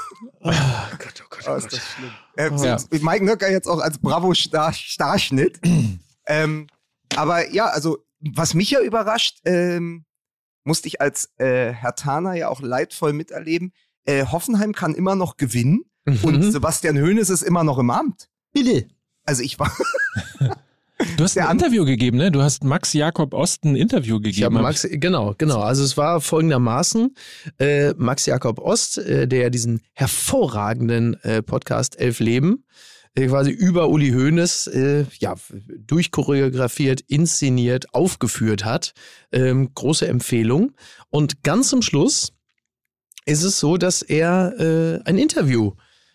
[0.42, 2.10] Oh, ist das schlimm.
[2.36, 2.78] Äh, Ja.
[2.78, 5.58] so- Mike Nöcker jetzt auch als Bravo-Starschnitt.
[6.30, 6.66] ähm,
[7.16, 10.04] aber ja, also was mich ja überrascht, ähm,
[10.64, 13.72] musste ich als äh, Herr Tana ja auch leidvoll miterleben.
[14.04, 15.84] Äh, Hoffenheim kann immer noch gewinnen
[16.22, 16.50] und Mhm.
[16.50, 18.28] Sebastian Hoeneß ist immer noch im Amt.
[18.52, 18.88] Bitte.
[19.24, 19.70] Also ich war,
[21.16, 22.30] Du hast Der ein Interview gegeben, ne?
[22.30, 24.36] Du hast Max Jakob Ost ein Interview gegeben.
[24.36, 25.60] Ich habe Max, genau, genau.
[25.60, 27.14] Also es war folgendermaßen,
[27.58, 32.64] äh, Max Jakob Ost, äh, der diesen hervorragenden äh, Podcast Elf Leben,
[33.16, 35.34] quasi über Uli Hoeneß, äh, ja,
[36.04, 38.92] durchchoreografiert, inszeniert, aufgeführt hat.
[39.32, 40.72] Ähm, große Empfehlung.
[41.10, 42.32] Und ganz zum Schluss
[43.26, 45.72] ist es so, dass er äh, ein Interview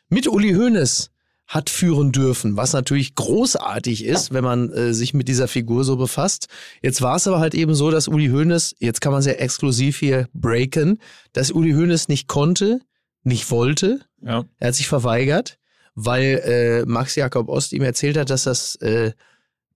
[0.10, 1.12] mit Uli Hoeneß
[1.48, 5.96] hat führen dürfen, was natürlich großartig ist, wenn man äh, sich mit dieser Figur so
[5.96, 6.48] befasst.
[6.82, 10.00] Jetzt war es aber halt eben so, dass Uli Hoeneß, jetzt kann man sehr exklusiv
[10.00, 10.98] hier breaken,
[11.34, 12.80] dass Uli Hoeneß nicht konnte,
[13.24, 14.44] nicht wollte, Ja.
[14.58, 15.60] er hat sich verweigert,
[15.96, 19.14] weil äh, Max Jakob Ost ihm erzählt hat, dass das äh,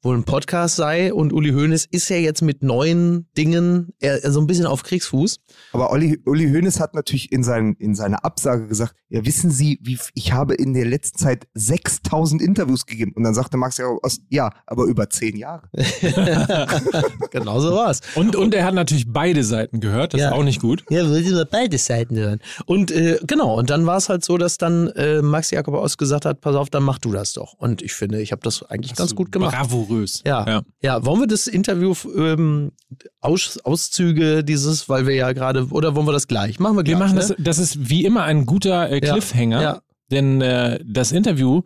[0.01, 4.39] wohl ein Podcast sei und Uli Hoeneß ist ja jetzt mit neuen Dingen er, so
[4.39, 5.39] ein bisschen auf Kriegsfuß.
[5.73, 9.77] aber Uli, Uli Hoeneß hat natürlich in, seinen, in seiner Absage gesagt, ja wissen Sie,
[9.81, 13.11] wie, ich habe in der letzten Zeit 6000 Interviews gegeben.
[13.15, 15.67] Und dann sagte Max ja, Ost, ja, aber über zehn Jahre.
[17.31, 18.01] genau so war's.
[18.15, 20.27] Und, und er hat natürlich beide Seiten gehört, das Ja.
[20.29, 20.83] ist auch nicht gut.
[20.89, 22.39] Ja, wollte über beide Seiten hören.
[22.65, 25.97] Und äh, genau, und dann war es halt so, dass dann äh, Max Jakob Ost
[25.97, 27.53] gesagt hat, pass auf, dann mach du das doch.
[27.53, 29.55] Und ich finde, ich habe das eigentlich ganz gut gemacht.
[29.89, 30.21] Bravourös.
[30.25, 30.45] Ja.
[30.47, 30.61] ja.
[30.81, 32.71] Ja, wollen wir das Interview ähm,
[33.19, 36.59] Aus, Auszüge dieses, weil wir ja gerade, oder wollen wir das gleich?
[36.59, 36.95] Machen wir gleich.
[36.97, 37.21] Wir machen ne?
[37.21, 38.99] das, das ist wie immer ein guter äh.
[39.01, 39.81] Cliffhanger, Ja.
[40.11, 41.61] denn äh, das Interview,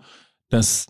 [0.49, 0.87] das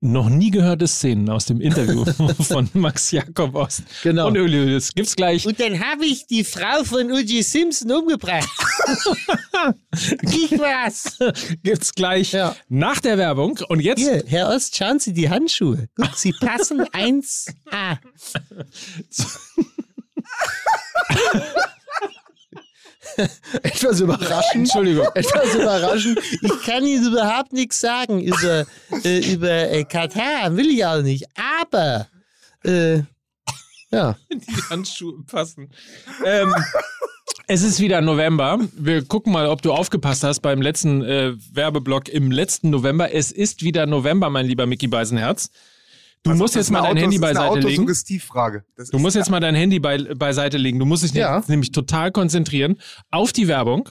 [0.00, 2.04] noch nie gehörte Szenen aus dem Interview
[2.42, 4.28] von Max Jakob Ost Genau.
[4.28, 5.44] und Uli, das gibt's gleich.
[5.46, 7.44] Und dann habe ich die Frau von O.J.
[7.44, 8.48] Simpson umgebracht.
[10.22, 11.18] ich war's.
[11.62, 12.54] Gibt's gleich Ja.
[12.68, 13.58] nach der Werbung.
[13.68, 15.88] Und jetzt Hier, Herr Ost, schauen Sie die Handschuhe.
[15.96, 17.98] Gut, sie passen 1A.
[23.62, 24.54] Etwas überraschend.
[24.54, 25.06] Entschuldigung.
[25.14, 26.18] Etwas überraschend.
[26.42, 28.66] Ich kann Ihnen überhaupt nichts sagen über,
[29.04, 31.26] äh, über äh, Katar, will ich auch nicht.
[31.36, 32.08] Aber
[32.64, 33.02] Äh,
[33.90, 34.16] ja.
[34.30, 35.70] die Handschuhe passen.
[36.24, 36.54] Ähm,
[37.46, 38.58] es ist wieder November.
[38.76, 43.14] Wir gucken mal, ob du aufgepasst hast beim letzten äh, Werbeblock im letzten November.
[43.14, 45.50] Es ist wieder November, mein lieber Mickey Beisenherz.
[46.22, 47.86] Du musst Das jetzt mal dein Autos- Handy das ist eine beiseite legen.
[47.86, 50.78] Das Du ist- musst jetzt mal dein Handy bei, beiseite legen.
[50.78, 51.30] Du musst dich Ja.
[51.32, 52.76] nämlich- nämlich total konzentrieren
[53.10, 53.88] auf die Werbung.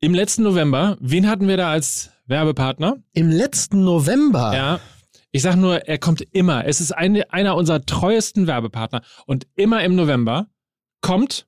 [0.00, 2.96] Im letzten November, wen hatten wir da als Werbepartner?
[3.14, 4.54] Im letzten November.
[4.54, 4.80] Ja.
[5.30, 6.66] Ich sag nur, er kommt immer.
[6.66, 9.02] Es ist eine, einer unserer treuesten Werbepartner.
[9.26, 10.46] Und immer im November
[11.00, 11.46] kommt,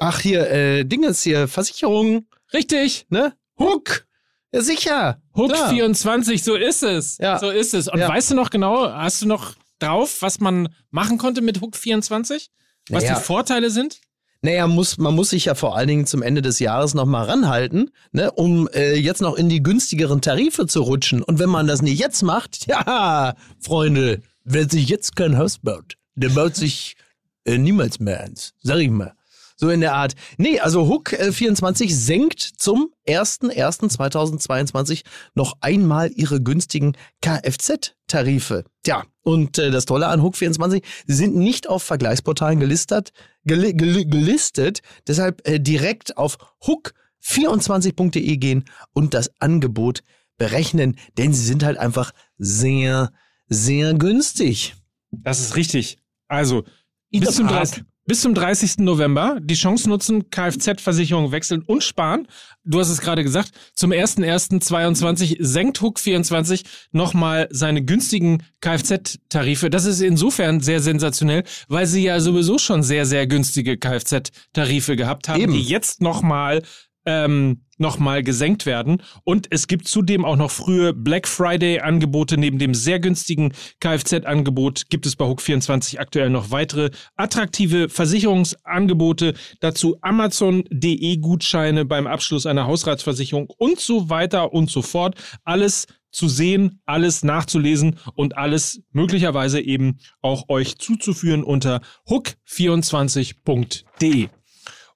[0.00, 3.32] Ach, hier, äh, Dingens hier, Versicherung, richtig, ne?
[3.58, 4.06] Hook!
[4.52, 5.20] Ja, sicher.
[5.34, 5.70] Hook Klar.
[5.70, 7.18] 24, so ist es.
[7.18, 7.38] Ja.
[7.38, 7.88] So ist es.
[7.88, 8.08] Und Ja.
[8.08, 12.50] weißt du noch genau, hast du noch drauf, was man machen konnte mit Hook 24?
[12.90, 13.16] Was Naja.
[13.16, 14.00] die Vorteile sind?
[14.44, 17.24] Naja, muss, man muss sich ja vor allen Dingen zum Ende des Jahres noch mal
[17.24, 21.22] ranhalten, ne, um äh, jetzt noch in die günstigeren Tarife zu rutschen.
[21.22, 25.94] Und wenn man das nicht jetzt macht, ja, Freunde, wer sich jetzt kein Haus baut,
[26.16, 26.96] der baut sich
[27.44, 28.52] äh, niemals mehr eins.
[28.60, 29.14] Sag ich mal.
[29.62, 30.14] So in der Art.
[30.38, 35.04] Nee, also Hook äh, 24 senkt zum 01.01.2022
[35.36, 38.64] noch einmal ihre günstigen Kfz-Tarife.
[38.82, 43.12] Tja, und äh, das Tolle an Hook 24, sie sind nicht auf Vergleichsportalen gelistet,
[43.44, 50.02] geli geli gelistet deshalb äh, direkt auf hook24.de gehen und das Angebot
[50.38, 53.12] berechnen, denn sie sind halt einfach sehr,
[53.46, 54.74] sehr günstig.
[55.12, 55.98] Das ist richtig.
[56.26, 56.64] Also,
[57.12, 57.58] bis zum, Tat.
[57.58, 58.78] 30, bis zum 30.
[58.78, 62.26] November die Chance nutzen, Kfz-Versicherung wechseln und sparen.
[62.64, 69.70] Du hast es gerade gesagt, zum 01.01.22 senkt Hook 24 nochmal seine günstigen Kfz-Tarife.
[69.70, 75.28] Das ist insofern sehr sensationell, weil sie ja sowieso schon sehr, sehr günstige Kfz-Tarife gehabt
[75.28, 75.52] haben, Eben.
[75.52, 76.62] die jetzt nochmal
[77.06, 79.02] ähm, nochmal gesenkt werden.
[79.24, 82.38] Und es gibt zudem auch noch frühe Black Friday-Angebote.
[82.38, 89.34] Neben dem sehr günstigen Kfz-Angebot gibt es bei Hook24 aktuell noch weitere attraktive Versicherungsangebote.
[89.60, 95.16] Dazu Amazon.de-Gutscheine beim Abschluss einer Hausratsversicherung und so weiter und so fort.
[95.44, 104.28] Alles zu sehen, alles nachzulesen und alles möglicherweise eben auch euch zuzuführen unter hook24.de.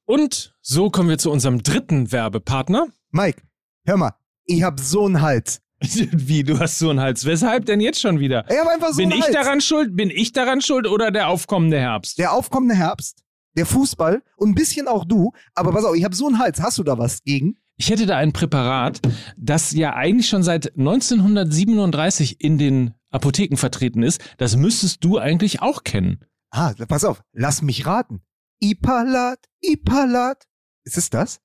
[0.05, 2.89] Und so kommen wir zu unserem dritten Werbepartner.
[3.13, 3.41] Mike,
[3.85, 4.15] hör mal,
[4.47, 5.61] ich hab so einen Hals.
[5.81, 7.25] Wie, du hast so einen Hals.
[7.25, 8.45] Weshalb denn jetzt schon wieder?
[8.51, 9.35] Ich hab einfach so Bin einen ich Hals.
[9.35, 9.95] daran schuld?
[9.95, 12.19] Bin ich daran schuld oder der aufkommende Herbst?
[12.19, 13.23] Der aufkommende Herbst,
[13.57, 15.31] der Fußball und ein bisschen auch du.
[15.55, 16.61] Aber pass auf, ich hab so einen Hals.
[16.61, 17.59] Hast du da was gegen?
[17.77, 19.01] Ich hätte da ein Präparat,
[19.37, 24.21] das ja eigentlich schon seit 1937 in den Apotheken vertreten ist.
[24.39, 26.25] Das müsstest du eigentlich auch kennen.
[26.51, 28.23] Ah, pass auf, lass mich raten.
[28.61, 30.43] Ipalat, Ipalat.
[30.87, 31.41] Ist es das?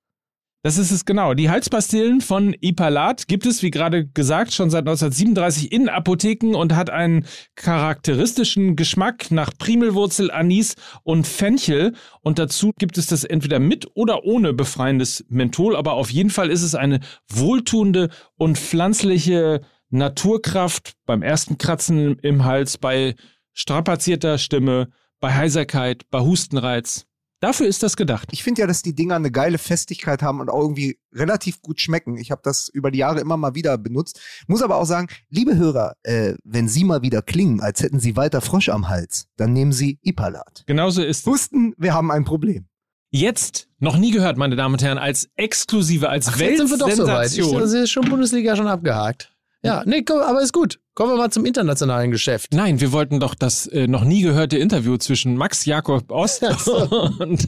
[0.63, 1.33] Das ist es genau.
[1.33, 6.75] Die Halspastillen von Ipalat gibt es, wie gerade gesagt, schon seit 1937 in Apotheken und
[6.75, 7.25] hat einen
[7.55, 11.95] charakteristischen Geschmack nach Primelwurzel, Anis und Fenchel.
[12.21, 15.75] Und dazu gibt es das entweder mit oder ohne befreiendes Menthol.
[15.75, 22.45] Aber auf jeden Fall ist es eine wohltuende und pflanzliche Naturkraft beim ersten Kratzen im
[22.45, 23.15] Hals, bei
[23.53, 24.89] strapazierter Stimme,
[25.19, 27.07] bei Heiserkeit, bei Hustenreiz.
[27.41, 28.29] Dafür ist das gedacht.
[28.31, 31.81] Ich finde ja, dass die Dinger eine geile Festigkeit haben und auch irgendwie relativ gut
[31.81, 32.15] schmecken.
[32.17, 34.21] Ich habe das über die Jahre immer mal wieder benutzt.
[34.47, 38.15] Muss aber auch sagen, liebe Hörer, äh, wenn Sie mal wieder klingen, als hätten Sie
[38.15, 40.63] weiter Frosch am Hals, dann nehmen Sie Ipalat.
[40.67, 41.25] Genauso ist es.
[41.25, 42.67] Wussten, wir haben ein Problem.
[43.09, 46.77] Jetzt, noch nie gehört, meine Damen und Herren, als exklusive, als Ach, jetzt sind wir
[46.77, 47.35] doch soweit.
[47.35, 49.33] Das ist schon Bundesliga schon abgehakt.
[49.63, 50.79] Ja, nee, komm, aber ist gut.
[51.01, 52.53] Kommen wir mal zum internationalen Geschäft.
[52.53, 56.43] Nein, wir wollten doch das äh, noch nie gehörte Interview zwischen Max Jakob Ost
[57.17, 57.47] und,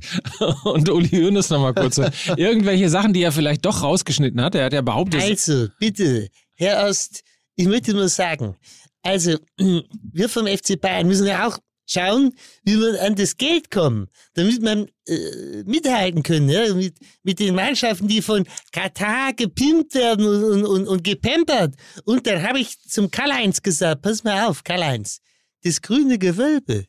[0.64, 1.99] und Uli Hoeneß nochmal kurz.
[1.99, 2.12] hören.
[2.36, 4.56] Irgendwelche Sachen, die er vielleicht doch rausgeschnitten hat.
[4.56, 7.22] Er hat ja behauptet, Also, bitte, Herr Ost,
[7.56, 8.56] ich möchte nur sagen,
[9.04, 14.08] also, wir vom FC Bayern müssen ja auch schauen, wie wir an das Geld kommen,
[14.34, 20.26] damit man äh, mithalten können, ja, mit, mit den Mannschaften, die von Katar gepimpt werden
[20.26, 21.76] und, und, und, gepampert.
[22.06, 25.20] Und dann habe ich zum Karl-Heinz gesagt, pass mal auf, Karl-Heinz,
[25.64, 26.86] das grüne Gewölbe,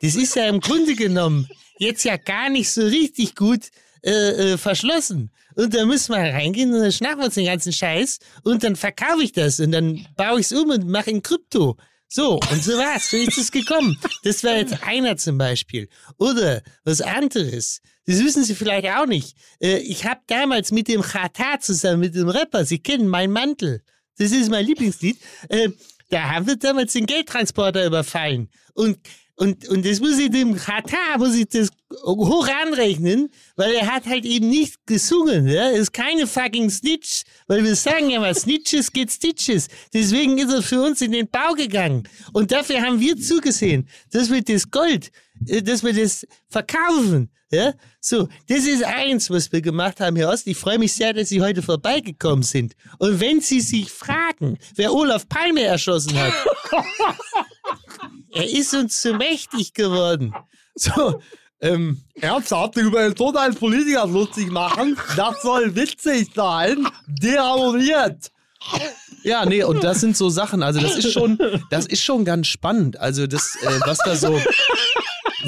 [0.00, 3.68] das ist ja im Grunde genommen jetzt ja gar nicht so richtig gut
[4.02, 5.30] äh, äh, verschlossen.
[5.56, 8.76] Und da müssen wir reingehen und dann schnappen wir uns den ganzen Scheiß und dann
[8.76, 11.76] verkaufe ich das und dann baue ich es um und mache in Krypto.
[12.12, 13.08] So, und so war's.
[13.08, 13.96] So ist es gekommen.
[14.24, 15.88] Das wäre jetzt einer zum Beispiel.
[16.18, 17.80] Oder was anderes.
[18.04, 19.36] Das wissen Sie vielleicht auch nicht.
[19.60, 23.84] Äh, ich habe damals mit dem Chata zusammen, mit dem Rapper, Sie kennen Mein Mantel.
[24.18, 25.18] Das ist mein Lieblingslied.
[25.48, 25.70] Äh,
[26.08, 28.50] da haben wir damals den Geldtransporter überfallen.
[28.74, 28.98] Und
[29.40, 31.70] und, und das muss ich dem Katar, muss ich das
[32.04, 35.48] hoch anrechnen, weil er hat halt eben nicht gesungen.
[35.48, 35.70] Ja?
[35.70, 39.68] Ist keine fucking Snitch, weil wir sagen ja mal, Snitches get Stitches.
[39.94, 42.06] Deswegen ist er für uns in den Bau gegangen.
[42.34, 45.10] Und dafür haben wir zugesehen, dass wir das Gold,
[45.46, 47.30] äh, dass wir das verkaufen.
[47.50, 50.46] Ja, so, das ist eins, was wir gemacht haben, Herr Ost.
[50.46, 52.74] Ich freue mich sehr, dass Sie heute vorbeigekommen sind.
[52.98, 56.32] Und wenn Sie sich fragen, wer Olaf Palme erschossen hat,
[58.32, 60.34] er ist uns zu mächtig geworden.
[60.74, 61.20] So,
[61.60, 66.86] ähm, ernsthaft über den Tod eines Politikers lustig machen, das soll witzig sein.
[67.06, 68.30] Deabonniert.
[69.22, 71.38] Ja, nee, und das sind so Sachen, also das ist schon,
[71.70, 72.98] das ist schon ganz spannend.
[72.98, 74.40] Also das, äh, was da so,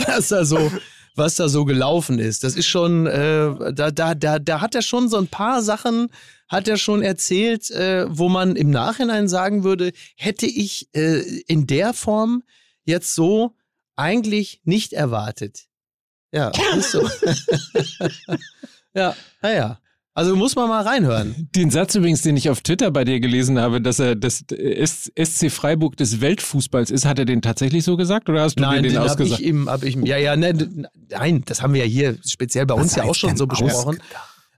[0.07, 0.71] was da so,
[1.15, 2.45] was da so gelaufen ist.
[2.45, 6.09] Das ist schon, äh, da, da, da, da hat er schon so ein paar Sachen,
[6.49, 11.67] hat er schon erzählt, äh, wo man im Nachhinein sagen würde, hätte ich äh, in
[11.67, 12.43] der Form
[12.85, 13.55] jetzt so
[13.97, 15.67] eigentlich nicht erwartet.
[16.33, 17.09] Ja, ist so.
[18.95, 19.79] ja, naja.
[20.15, 21.49] Also muss man mal reinhören.
[21.55, 25.51] Den Satz übrigens, den ich auf Twitter bei dir gelesen habe, dass er das SC
[25.51, 28.93] Freiburg des Weltfußballs ist, hat er den tatsächlich so gesagt oder hast du Nein, den,
[28.93, 29.41] den hab ausgesagt?
[29.41, 30.53] ich ihm, hab ich ihm, ja, ja, ne,
[31.09, 34.01] nein, das haben wir ja hier speziell bei uns ja auch schon so besprochen.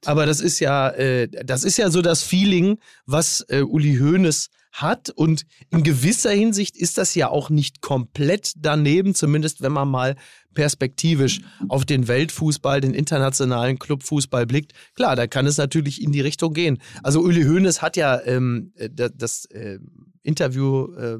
[0.04, 4.50] Aber das ist ja, äh, das ist ja so das Feeling, was äh, Uli Hoeneß
[4.74, 5.10] hat.
[5.10, 10.16] Und in gewisser Hinsicht ist das ja auch nicht komplett daneben, zumindest wenn man mal
[10.52, 14.72] perspektivisch auf den Weltfußball, den internationalen Clubfußball blickt.
[14.94, 16.78] Klar, da kann es natürlich in die Richtung gehen.
[17.02, 19.78] Also Uli Hoeneß hat ja ähm, äh, das, äh,
[20.24, 21.18] Interview äh,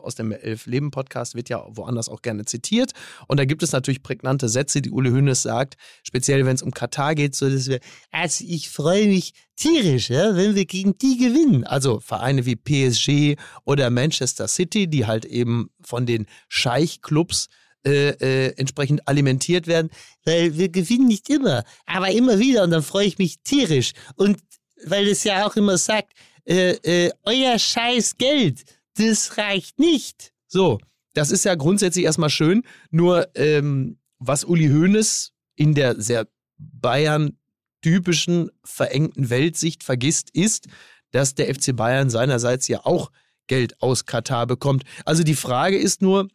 [0.00, 2.92] aus dem Elf-Leben-Podcast wird ja woanders auch gerne zitiert.
[3.26, 6.72] Und da gibt es natürlich prägnante Sätze, die Uli Hoeneß sagt, speziell wenn es um
[6.72, 7.80] Katar geht, so dass wir,
[8.10, 11.64] also ich freue mich tierisch, ja, wenn wir gegen die gewinnen.
[11.64, 17.48] Also Vereine wie PSG oder Manchester City, die halt eben von den Scheich-Clubs
[17.86, 19.90] äh, äh, entsprechend alimentiert werden,
[20.24, 23.92] weil wir gewinnen nicht immer, aber immer wieder und dann freue ich mich tierisch.
[24.16, 24.38] Und
[24.84, 26.12] weil es ja auch immer sagt,
[26.44, 28.64] äh, äh, euer scheiß Geld,
[28.98, 30.32] das reicht nicht.
[30.46, 30.78] So,
[31.14, 32.62] das ist ja grundsätzlich erstmal schön.
[32.90, 36.26] Nur ähm, was Uli Hoeneß in der sehr
[36.58, 40.68] Bayern-typischen verengten Weltsicht vergisst, ist,
[41.10, 43.10] dass der FC Bayern seinerseits ja auch
[43.46, 44.84] Geld aus Katar bekommt.
[45.04, 46.28] Also die Frage ist nur,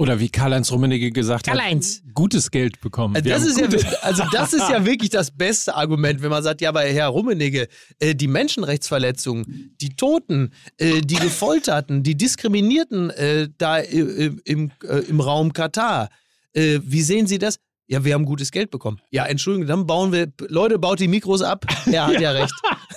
[0.00, 2.00] Oder wie Karl-Heinz Rummenigge gesagt Karl-Heinz.
[2.06, 3.14] hat, gutes Geld bekommen.
[3.16, 3.68] Wir das ist ja,
[4.00, 7.68] also das ist ja wirklich das beste Argument, wenn man sagt, ja, aber Herr Rummenigge,
[7.98, 15.20] äh, die Menschenrechtsverletzungen, die Toten, äh, die Gefolterten, die Diskriminierten äh, da äh, im, im
[15.20, 16.08] Raum Katar,
[16.54, 17.60] wie sehen Sie das?
[17.86, 19.00] Ja, wir haben gutes Geld bekommen.
[19.10, 21.66] Ja, Entschuldigung, dann bauen wir, Leute, baut die Mikros ab.
[21.86, 22.54] Er hat ja, recht.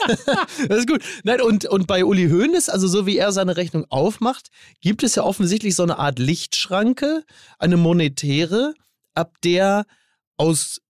[0.68, 1.02] das ist gut.
[1.24, 4.50] Nein, und, und bei Uli Hoeneß, also so wie er seine Rechnung aufmacht,
[4.82, 7.24] gibt es ja offensichtlich so eine Art Lichtschranke,
[7.60, 8.74] eine monetäre,
[9.14, 9.86] ab der
[10.38, 10.82] aus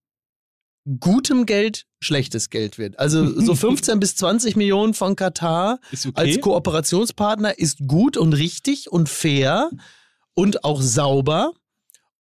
[0.99, 2.99] gutem Geld schlechtes Geld wird.
[2.99, 6.11] Also so 15 bis 20 Millionen von Katar okay.
[6.14, 9.70] als Kooperationspartner ist gut und richtig und fair
[10.34, 11.53] und auch sauber.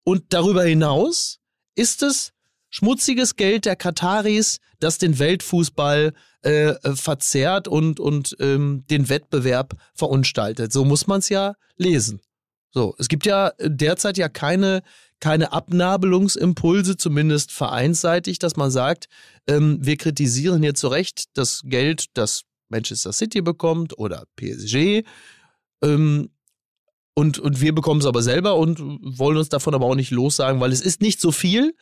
[0.05, 1.39] Und darüber hinaus
[1.75, 2.31] ist es
[2.69, 6.13] schmutziges Geld der Kataris, das den Weltfußball
[6.43, 10.73] äh, äh, verzerrt und, und ähm, den Wettbewerb verunstaltet.
[10.73, 12.21] So muss man es ja lesen.
[12.71, 14.81] So, es gibt ja derzeit ja keine,
[15.19, 19.07] keine Abnabelungsimpulse, zumindest vereinsseitig, dass man sagt,
[19.47, 25.03] ähm, wir kritisieren hier zu Recht das Geld, das Manchester City bekommt oder PSG.
[25.81, 26.29] Ähm,
[27.15, 30.59] und, und wir bekommen es aber selber und wollen uns davon aber auch nicht lossagen,
[30.59, 31.75] weil es ist nicht so viel,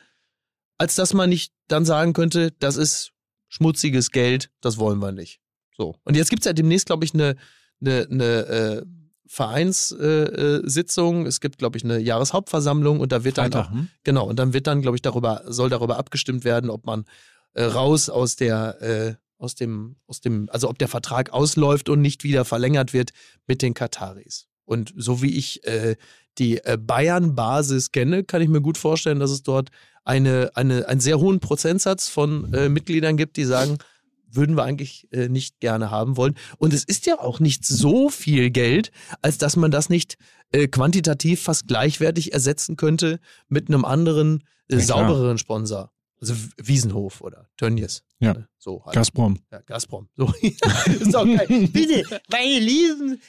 [0.78, 3.12] als dass man nicht dann sagen könnte, das ist
[3.52, 5.40] schmutziges Geld, das wollen wir nicht.
[5.76, 5.94] So.
[6.04, 7.36] Und jetzt gibt es ja demnächst, glaube ich, eine,
[7.82, 8.82] eine, eine äh,
[9.26, 11.24] Vereinssitzung.
[11.26, 13.88] Äh, es gibt, glaube ich, eine Jahreshauptversammlung und da wird dann Freitag, auch, hm?
[14.04, 17.04] Genau, und dann wird dann, glaube ich, darüber, soll darüber abgestimmt werden, ob man
[17.52, 22.00] äh, raus aus der, äh, aus dem, aus dem, also ob der Vertrag ausläuft und
[22.00, 23.10] nicht wieder verlängert wird
[23.46, 24.46] mit den Kataris.
[24.64, 25.96] Und so wie ich äh,
[26.38, 29.68] die äh, Bayern-Basis kenne, kann ich mir gut vorstellen, dass es dort
[30.04, 33.78] eine, eine, einen sehr hohen Prozentsatz von äh, Mitgliedern gibt, die sagen,
[34.30, 36.34] würden wir eigentlich äh, nicht gerne haben wollen.
[36.58, 38.90] Und es ist ja auch nicht so viel Geld,
[39.20, 40.16] als dass man das nicht
[40.52, 45.92] äh, quantitativ fast gleichwertig ersetzen könnte mit einem anderen, äh, Ja, saubereren Sponsor.
[46.22, 48.04] Also Wiesenhof oder Tönnies.
[48.20, 48.34] Ja.
[48.34, 48.48] Ne?
[48.56, 48.94] So halt.
[48.94, 49.40] Gazprom.
[49.50, 50.08] Ja, Gazprom.
[50.16, 50.32] So.
[50.40, 51.48] ist auch geil.
[51.72, 53.20] Bitte, meine lieben,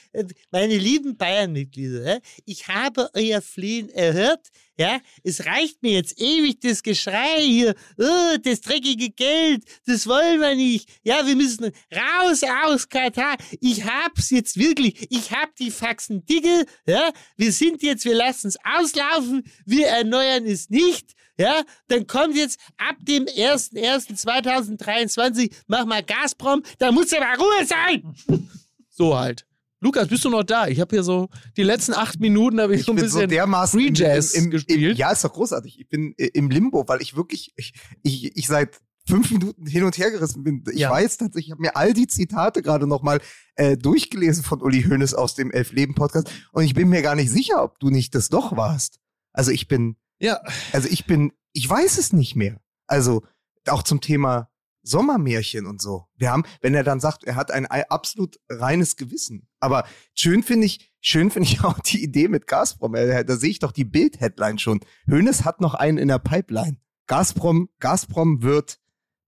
[0.52, 4.46] meine lieben Bayern-Mitglieder, ich habe euer Flehen erhört.
[4.78, 10.40] Ja, es reicht mir jetzt ewig das Geschrei hier, oh, das dreckige Geld, das wollen
[10.40, 10.88] wir nicht.
[11.02, 13.36] Ja, wir müssen raus aus Katar.
[13.60, 16.64] Ich hab's jetzt wirklich, ich hab die Faxen dicke.
[16.86, 21.14] Ja, wir sind jetzt, wir lassen es auslaufen, wir erneuern es nicht.
[21.38, 27.66] Ja, dann kommt jetzt ab dem 01.01.2023, mach mal Gazprom, da muss ja mal Ruhe
[27.66, 28.14] sein.
[28.96, 29.44] So halt.
[29.80, 30.68] Lukas, bist du noch da?
[30.68, 33.28] Ich habe hier so die letzten acht Minuten habe ich, so ein bin so bisschen
[33.30, 34.92] dermaßen Free im- Jazz im, im, gespielt.
[34.92, 35.80] Im, ja, ist doch großartig.
[35.80, 37.74] Ich bin äh, im Limbo, weil ich wirklich, ich,
[38.04, 38.78] ich, ich seit
[39.08, 40.62] fünf Minuten hin und her gerissen bin.
[40.72, 40.92] Ich Ja.
[40.92, 43.20] weiß tatsächlich, ich habe mir all die Zitate gerade nochmal
[43.56, 47.64] äh, durchgelesen von Uli Hoeneß aus dem Elf-Leben-Podcast und ich bin mir gar nicht sicher,
[47.64, 49.00] ob du nicht das doch warst.
[49.32, 50.40] Also ich bin, ja,
[50.72, 52.60] also ich bin, ich weiß es nicht mehr.
[52.86, 53.22] Also
[53.68, 54.50] auch zum Thema
[54.82, 56.06] Sommermärchen und so.
[56.14, 59.48] Wir haben, wenn er dann sagt, er hat ein absolut reines Gewissen.
[59.58, 62.94] Aber schön finde ich, schön finde ich auch die Idee mit Gazprom.
[62.94, 64.80] Äh, Da sehe ich doch die Bild-Headline schon.
[65.06, 66.76] Hönes hat noch einen in der Pipeline.
[67.06, 68.78] Gazprom, Gazprom wird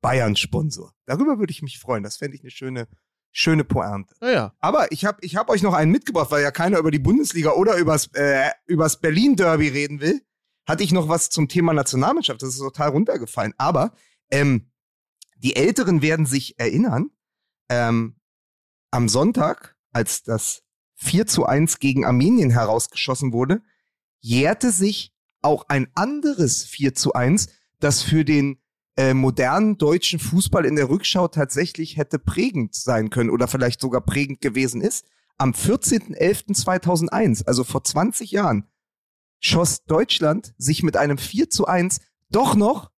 [0.02, 0.92] Bayern-Sponsor.
[1.06, 2.02] Darüber würde ich mich freuen.
[2.02, 2.86] Das fände ich eine schöne,
[3.32, 4.14] schöne Pointe.
[4.20, 4.54] Naja.
[4.60, 7.52] Aber ich habe ich hab euch noch einen mitgebracht, weil ja keiner über die Bundesliga
[7.52, 10.22] oder übers, äh, übers Berlin-Derby reden will.
[10.66, 12.42] Hatte ich noch was zum Thema Nationalmannschaft.
[12.42, 13.54] Das ist total runtergefallen.
[13.56, 13.92] Aber
[14.30, 14.70] ähm,
[15.36, 17.10] die Älteren werden sich erinnern,
[17.68, 18.16] ähm,
[18.90, 20.62] am Sonntag, als das
[20.96, 23.62] 4 zu 1 gegen Armenien herausgeschossen wurde,
[24.20, 25.12] jährte sich
[25.42, 27.48] auch ein anderes 4 zu 1,
[27.78, 28.58] das für den
[28.96, 34.00] äh, modernen deutschen Fußball in der Rückschau tatsächlich hätte prägend sein können oder vielleicht sogar
[34.00, 35.04] prägend gewesen ist.
[35.36, 38.66] Am 14.11.2001, also vor 20 Jahren,
[39.40, 42.90] schoss Deutschland sich mit einem 4 zu 1 doch noch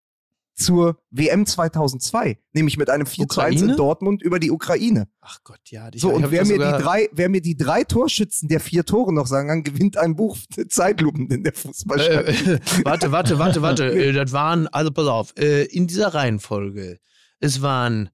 [0.58, 3.72] zur WM 2002, nämlich mit einem 4 zu 1 Ukraine?
[3.72, 5.08] in Dortmund über die Ukraine.
[5.22, 5.90] Ach Gott, ja.
[5.94, 9.14] Ich, So, und wer mir, die drei, wer mir die drei Torschützen der vier Tore
[9.14, 10.36] noch sagen kann, gewinnt ein Buch
[10.70, 12.28] Zeitlupen in der Fußballstadt.
[12.28, 13.88] Äh, warte, warte, warte, warte.
[13.98, 17.00] Äh, das waren, also pass auf, äh, in dieser Reihenfolge.
[17.40, 18.10] Es waren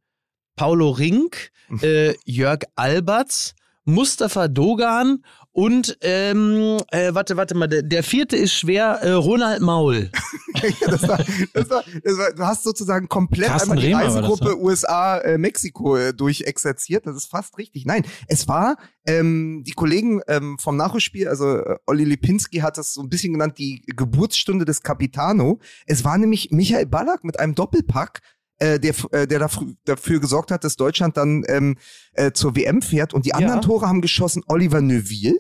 [0.56, 1.52] Paulo Rink,
[1.82, 3.56] äh, Jörg Alberts,
[3.86, 5.24] Mustafa Dogan
[5.54, 10.10] und, ähm, äh, warte, warte mal, der, der vierte ist schwer, äh, Ronald Maul.
[10.82, 11.24] das war,
[11.54, 14.58] das war, das war, du hast sozusagen komplett Carsten einmal die Rehmer Reisegruppe ne?
[14.58, 17.06] USA, äh, Mexiko äh, durchexerziert.
[17.06, 17.86] Das ist fast richtig.
[17.86, 22.94] Nein, es war ähm, die Kollegen ähm, vom Nachholspiel, also äh, Olli Lipinski hat das
[22.94, 25.60] so ein bisschen genannt, die Geburtsstunde des Capitano.
[25.86, 28.22] Es war nämlich Michael Ballack mit einem Doppelpack.
[28.64, 31.76] Äh, der, äh, der dafür, dafür gesorgt hat, dass Deutschland dann ähm,
[32.14, 33.14] äh, zur WM fährt.
[33.14, 35.40] Und die anderen Tore haben geschossen Oliver Neuville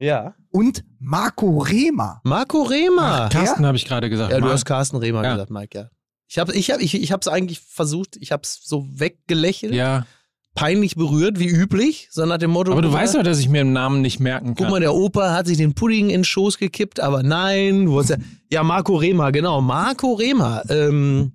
[0.00, 0.34] Ja.
[0.50, 2.20] und Marco Rehmer.
[2.24, 3.28] Marco Rehmer.
[3.30, 4.32] Carsten habe ich gerade gesagt.
[4.32, 4.52] ja, du Mann.
[4.54, 5.32] hast Carsten Rehmer Ja.
[5.34, 5.88] gesagt, Mike, ja.
[6.26, 10.06] Ich habe ich hab, ich, ich hab's eigentlich versucht, ich hab's so weggelächelt, Ja,
[10.54, 12.72] peinlich berührt, wie üblich, so nach dem Motto.
[12.72, 14.70] aber du guck weißt doch, dass ich mir den Namen nicht merken Guck kann.
[14.70, 18.10] mal, der Opa hat sich den Pudding in den Schoß gekippt, aber nein, wo ist
[18.10, 18.18] er?
[18.50, 19.60] Ja, Marco Rehmer, genau.
[19.60, 20.62] Marco Rehmer.
[20.70, 21.32] Ähm,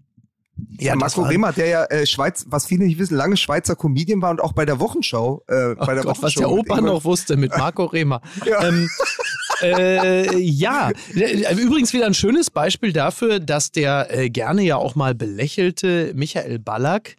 [0.80, 4.32] ja, Marco Rehmer, der ja äh, Schweiz, was viele nicht wissen, lange Schweizer Comedian war
[4.32, 6.82] und auch bei der Wochenschau, äh, Oh bei der Gott, was Wochenschau der mit Opa
[6.82, 8.22] noch wusste mit Marco Rehmer.
[8.45, 8.68] Ja.
[8.68, 8.89] ähm,
[9.62, 15.16] äh, ja, übrigens wieder ein schönes Beispiel dafür, dass der äh, gerne ja auch mal
[15.16, 17.16] belächelte Michael Ballack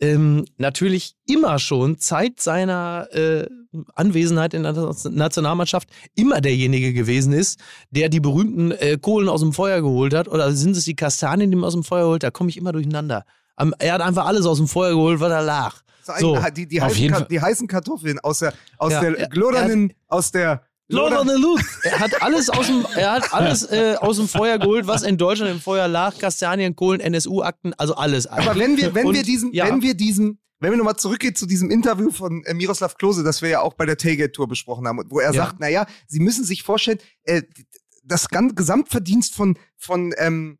[0.00, 3.46] ähm, natürlich immer schon Zeit seiner äh,
[3.94, 4.72] Anwesenheit in der
[5.10, 7.58] Nationalmannschaft immer derjenige gewesen ist,
[7.90, 10.28] der die berühmten äh, Kohlen aus dem Feuer geholt hat.
[10.28, 12.22] Oder sind es die Kastanien, die man aus dem Feuer holt?
[12.22, 13.24] Da komme ich immer durcheinander.
[13.56, 15.74] Am- Er hat einfach alles aus dem Feuer geholt, was er lag.
[16.20, 19.92] So, So, die, die, heißen, die heißen Kartoffeln aus der, aus Ja, der er- gloddernden,
[20.06, 21.62] aus der Lord Luke.
[21.82, 25.16] Er hat alles aus dem, er hat alles äh, aus dem Feuer geholt, was in
[25.18, 26.18] Deutschland im Feuer lag.
[26.18, 28.26] Kastanien, Kohlen, NSU-Akten, also alles.
[28.26, 29.66] Aber wenn wir, wenn Und, wir diesen, ja.
[29.66, 33.42] wenn wir diesen, wenn wir nochmal zurückgehen zu diesem Interview von äh, Miroslav Klose, das
[33.42, 35.44] wir ja auch bei der Tailgate-Tour besprochen haben, wo er Ja.
[35.44, 37.42] sagt, naja, Sie müssen sich vorstellen, äh,
[38.02, 40.58] das Gesamtverdienst von, von ähm,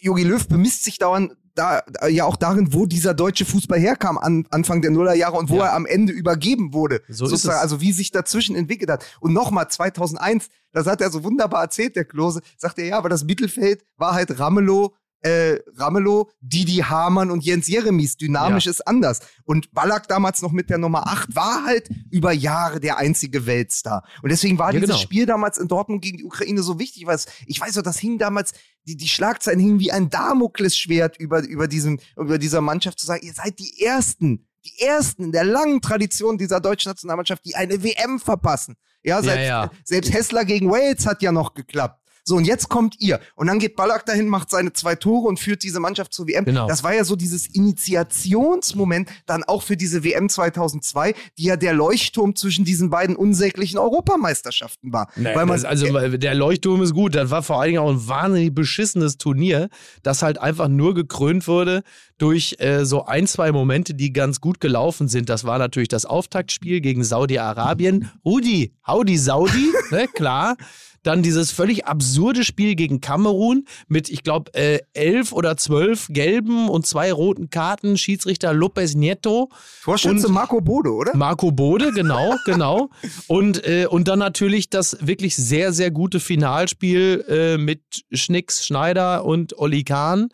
[0.00, 4.18] Jogi Löw bemisst sich dauernd da, da, ja auch darin, wo dieser deutsche Fußball herkam
[4.18, 5.66] an, Anfang der Nullerjahre und wo Ja.
[5.66, 7.02] er am Ende übergeben wurde.
[7.08, 7.58] So sozusagen.
[7.60, 9.04] Also wie sich dazwischen entwickelt hat.
[9.20, 13.08] Und nochmal 2001, das hat er so wunderbar erzählt, der Klose, sagt er, ja, aber
[13.08, 18.16] das Mittelfeld war halt Ramelow, äh, Ramelow, Didi Hamann und Jens Jeremies.
[18.16, 19.20] Dynamisch ist anders.
[19.44, 24.04] Und Ballack damals noch mit der Nummer 8 war halt über Jahre der einzige Weltstar.
[24.22, 25.02] Und deswegen war Ja, dieses genau.
[25.02, 27.98] Spiel damals in Dortmund gegen die Ukraine so wichtig, weil es, ich weiß noch, das
[27.98, 28.52] hing damals,
[28.86, 33.24] die, die Schlagzeilen hingen wie ein Damoklesschwert über, über, diesen, über dieser Mannschaft zu sagen,
[33.24, 37.82] ihr seid die Ersten, die Ersten in der langen Tradition dieser deutschen Nationalmannschaft, die eine
[37.82, 38.76] WM verpassen.
[39.04, 39.70] Ja, selbst, ja.
[39.84, 42.01] selbst Hessler gegen Wales hat ja noch geklappt.
[42.24, 43.20] So, und jetzt kommt ihr.
[43.34, 46.44] Und dann geht Ballack dahin, macht seine zwei Tore und führt diese Mannschaft zur WM.
[46.44, 46.68] Genau.
[46.68, 51.72] Das war ja so dieses Initiationsmoment dann auch für diese WM 2002, die ja der
[51.72, 55.08] Leuchtturm zwischen diesen beiden unsäglichen Europameisterschaften war.
[55.16, 57.14] Nee, weil man, das, also der Leuchtturm ist gut.
[57.14, 59.68] Das war vor allen Dingen auch ein wahnsinnig beschissenes Turnier,
[60.02, 61.82] das halt einfach nur gekrönt wurde
[62.18, 65.28] durch äh, so ein, zwei Momente, die ganz gut gelaufen sind.
[65.28, 68.12] Das war natürlich das Auftaktspiel gegen Saudi-Arabien.
[68.24, 70.56] Rudi, howdy Saudi, ne, klar.
[71.02, 76.68] Dann dieses völlig absurde Spiel gegen Kamerun mit, ich glaube, äh, elf oder zwölf gelben
[76.68, 77.98] und zwei roten Karten.
[77.98, 79.48] Schiedsrichter Lopez Nieto.
[79.82, 81.16] Torschütze und- Marco Bode, oder?
[81.16, 82.90] Marco Bode, genau, genau.
[83.26, 87.80] Und, äh, und dann natürlich das wirklich sehr, sehr gute Finalspiel äh, mit
[88.12, 90.28] Schnicks, Schneider und Olli Kahn.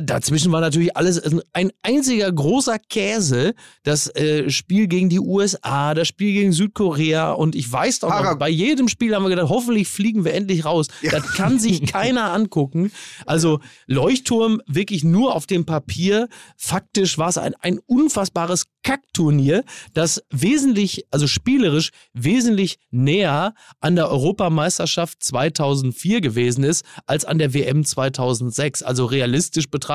[0.00, 1.22] Dazwischen war natürlich alles
[1.52, 3.54] ein einziger großer Käse.
[3.82, 8.38] Das äh, Spiel gegen die USA, das Spiel gegen Südkorea und ich weiß doch noch,
[8.38, 10.88] bei jedem Spiel haben wir gedacht, hoffentlich fliegen wir endlich raus.
[11.00, 11.12] Ja.
[11.12, 12.92] Das kann sich keiner angucken.
[13.24, 16.28] Also Leuchtturm wirklich nur auf dem Papier.
[16.56, 24.10] Faktisch war es ein, ein unfassbares Kackturnier, das wesentlich, also spielerisch wesentlich näher an der
[24.10, 28.82] Europameisterschaft 2004 gewesen ist als an der WM 2006.
[28.82, 29.85] Also realistisch betrachtet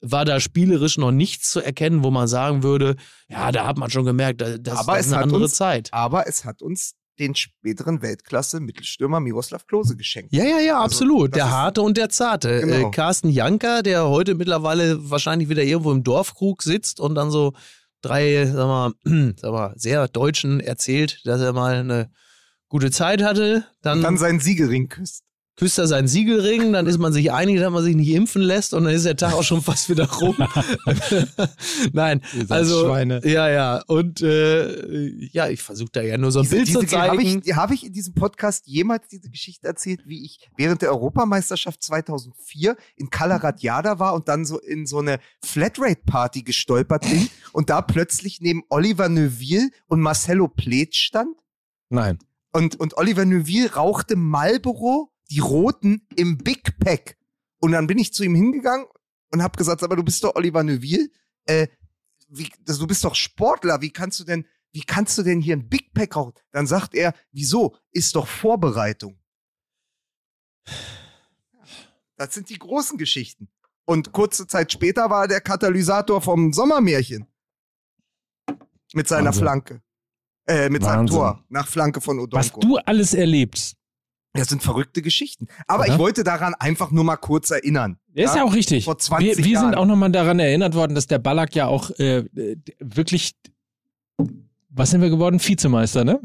[0.00, 2.96] war da spielerisch noch nichts zu erkennen, wo man sagen würde,
[3.28, 5.88] ja, da hat man schon gemerkt, das, aber das ist eine andere uns, Zeit.
[5.92, 10.32] Aber es hat uns den späteren Weltklasse-Mittelstürmer Miroslav Klose geschenkt.
[10.32, 11.34] Ja, ja, ja, also, absolut.
[11.34, 12.60] Der harte und der zarte.
[12.60, 12.88] Genau.
[12.88, 17.52] Äh, Carsten Janker, der heute mittlerweile wahrscheinlich wieder irgendwo im Dorfkrug sitzt und dann so
[18.02, 18.92] drei, sag mal,
[19.36, 22.10] sag mal, sehr Deutschen erzählt, dass er mal eine
[22.68, 23.64] gute Zeit hatte.
[23.82, 25.22] Dann, und dann seinen Siegelring küsst
[25.56, 28.74] küsst er seinen Siegelring, dann ist man sich einig, dass man sich nicht impfen lässt
[28.74, 30.36] und dann ist der Tag auch schon fast wieder rum.
[31.92, 33.20] Nein, also Schweine.
[33.24, 36.80] ja, ja und äh, ja, ich versuche da ja nur so ein diese, Bild diese,
[36.80, 37.12] zu zeigen.
[37.12, 40.90] Habe ich, hab ich in diesem Podcast jemals diese Geschichte erzählt, wie ich während der
[40.90, 47.70] Europameisterschaft 2004 in Kalaratjada war und dann so in so eine Flatrate-Party gestolpert bin und
[47.70, 51.36] da plötzlich neben Oliver Neuville und Marcelo Pletsch stand?
[51.90, 52.18] Nein.
[52.52, 57.18] Und, und Oliver Neuville rauchte Marlboro die roten im Big Pack.
[57.58, 58.86] Und dann bin ich zu ihm hingegangen
[59.32, 61.08] und habe gesagt, aber du bist doch Oliver Neuville,
[61.46, 61.66] äh,
[62.28, 65.56] wie, das, du bist doch Sportler, wie kannst du denn, wie kannst du denn hier
[65.56, 66.34] ein Big Pack rauchen?
[66.52, 67.76] Dann sagt er, wieso?
[67.90, 69.18] Ist doch Vorbereitung.
[72.16, 73.48] Das sind die großen Geschichten.
[73.86, 77.26] Und kurze Zeit später war er der Katalysator vom Sommermärchen.
[78.92, 79.42] Mit seiner Wahnsinn.
[79.42, 79.82] Flanke.
[80.46, 80.88] Äh, mit Wahnsinn.
[80.88, 82.36] seinem Tor nach Flanke von Odonko.
[82.36, 83.76] Was du alles erlebst.
[84.34, 85.46] Das sind verrückte Geschichten.
[85.68, 85.92] Aber Aha.
[85.92, 87.98] ich wollte daran einfach nur mal kurz erinnern.
[88.14, 88.84] Ja, ist ja auch richtig.
[88.84, 91.90] Vor 20 wir, wir sind auch nochmal daran erinnert worden, dass der Ballack ja auch
[91.98, 92.24] äh,
[92.80, 93.34] wirklich,
[94.70, 95.40] was sind wir geworden?
[95.40, 96.20] Vizemeister, ne?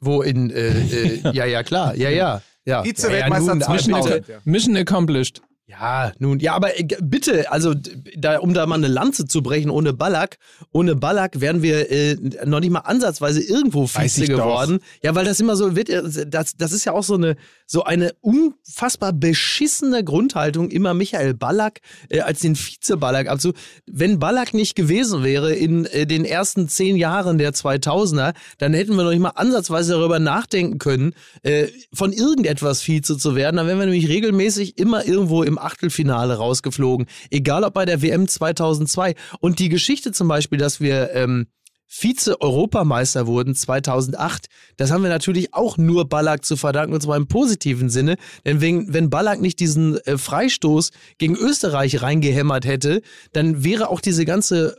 [0.00, 2.42] Wo in, äh, äh, ja, ja, klar, ja, ja.
[2.64, 2.82] ja.
[2.82, 5.40] Vize-Weltmeister ja, ja, Mission, Mission accomplished.
[5.68, 7.74] Ja, nun, ja, aber äh, bitte, also
[8.16, 10.38] da, um da mal eine Lanze zu brechen, ohne Ballack,
[10.72, 12.16] ohne Ballack wären wir äh,
[12.46, 14.78] noch nicht mal ansatzweise irgendwo Vize geworden.
[14.78, 15.04] Doch.
[15.04, 17.84] Ja, weil das immer so wird, äh, das, das ist ja auch so eine, so
[17.84, 23.28] eine unfassbar beschissene Grundhaltung, immer Michael Ballack äh, als den Vize-Ballack.
[23.28, 23.52] Also,
[23.84, 28.96] wenn Ballack nicht gewesen wäre in äh, den ersten zehn Jahren der 2000er, dann hätten
[28.96, 31.12] wir noch nicht mal ansatzweise darüber nachdenken können,
[31.42, 33.58] äh, von irgendetwas Vize zu werden.
[33.58, 37.06] Dann wären wir nämlich regelmäßig immer irgendwo im Achtelfinale rausgeflogen.
[37.30, 39.14] Egal ob bei der WM 2002.
[39.40, 41.46] Und die Geschichte zum Beispiel, dass wir ähm,
[41.88, 44.46] Vize-Europameister wurden 2008,
[44.76, 48.16] das haben wir natürlich auch nur Ballack zu verdanken, und zwar im positiven Sinne.
[48.44, 53.00] Denn wenn, wenn Ballack nicht diesen äh, Freistoß gegen Österreich reingehämmert hätte,
[53.32, 54.76] dann wäre auch diese ganze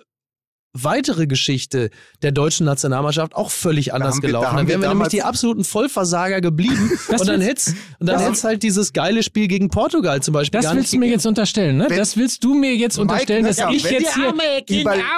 [0.73, 1.89] weitere Geschichte
[2.21, 4.45] der deutschen Nationalmannschaft auch völlig anders da gelaufen.
[4.45, 8.07] Wir, da dann wären wir, wir nämlich die absoluten Vollversager geblieben und dann hätte und
[8.07, 10.61] dann halt dieses geile Spiel gegen Portugal zum Beispiel.
[10.61, 11.85] Das willst du mir jetzt unterstellen, ne?
[11.89, 14.33] Wenn, das willst du mir jetzt Mike, unterstellen, dass ja, ich jetzt hier,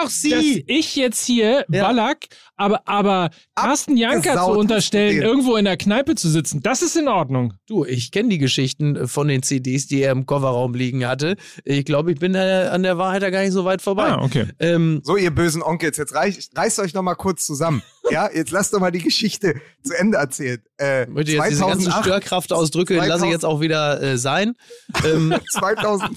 [0.02, 0.30] auch sie.
[0.30, 1.84] dass ich jetzt hier ja.
[1.84, 2.28] Ballack
[2.62, 7.07] aber, aber Carsten Janker zu unterstellen, irgendwo in der Kneipe zu sitzen, das ist in
[7.07, 7.55] Ordnung.
[7.68, 11.38] Du, ich kenne die Geschichten von den CDs, die er im Kofferraum liegen hatte.
[11.66, 14.09] Ich glaube, ich bin an der Wahrheit da gar nicht so weit vorbei.
[14.09, 14.45] Ah, okay.
[14.59, 17.82] Ähm, so, ihr bösen Onkels, jetzt reicht, reißt euch noch mal kurz zusammen.
[18.12, 20.62] ja, jetzt lasst doch mal die Geschichte zu Ende erzählen.
[20.78, 24.53] Äh, Möchte jetzt 2008, diese ganzen Störkraftausdrücke lasse ich jetzt auch wieder äh, sein.
[25.05, 26.12] Ähm, 2000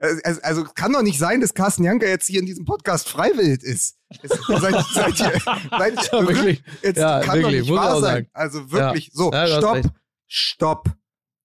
[0.00, 3.62] also, also kann doch nicht sein, dass Carsten Janker jetzt hier in diesem Podcast freiwillig
[3.62, 3.96] ist.
[4.22, 5.40] Jetzt, seid, seid ihr,
[5.70, 6.62] seid, ja, wirklich.
[6.82, 8.02] Jetzt ja, kann wirklich, doch nicht wahr sein.
[8.02, 8.28] Sagen.
[8.32, 9.06] Also wirklich.
[9.06, 9.12] Ja.
[9.14, 9.82] So, ja, stopp,
[10.26, 10.90] stopp.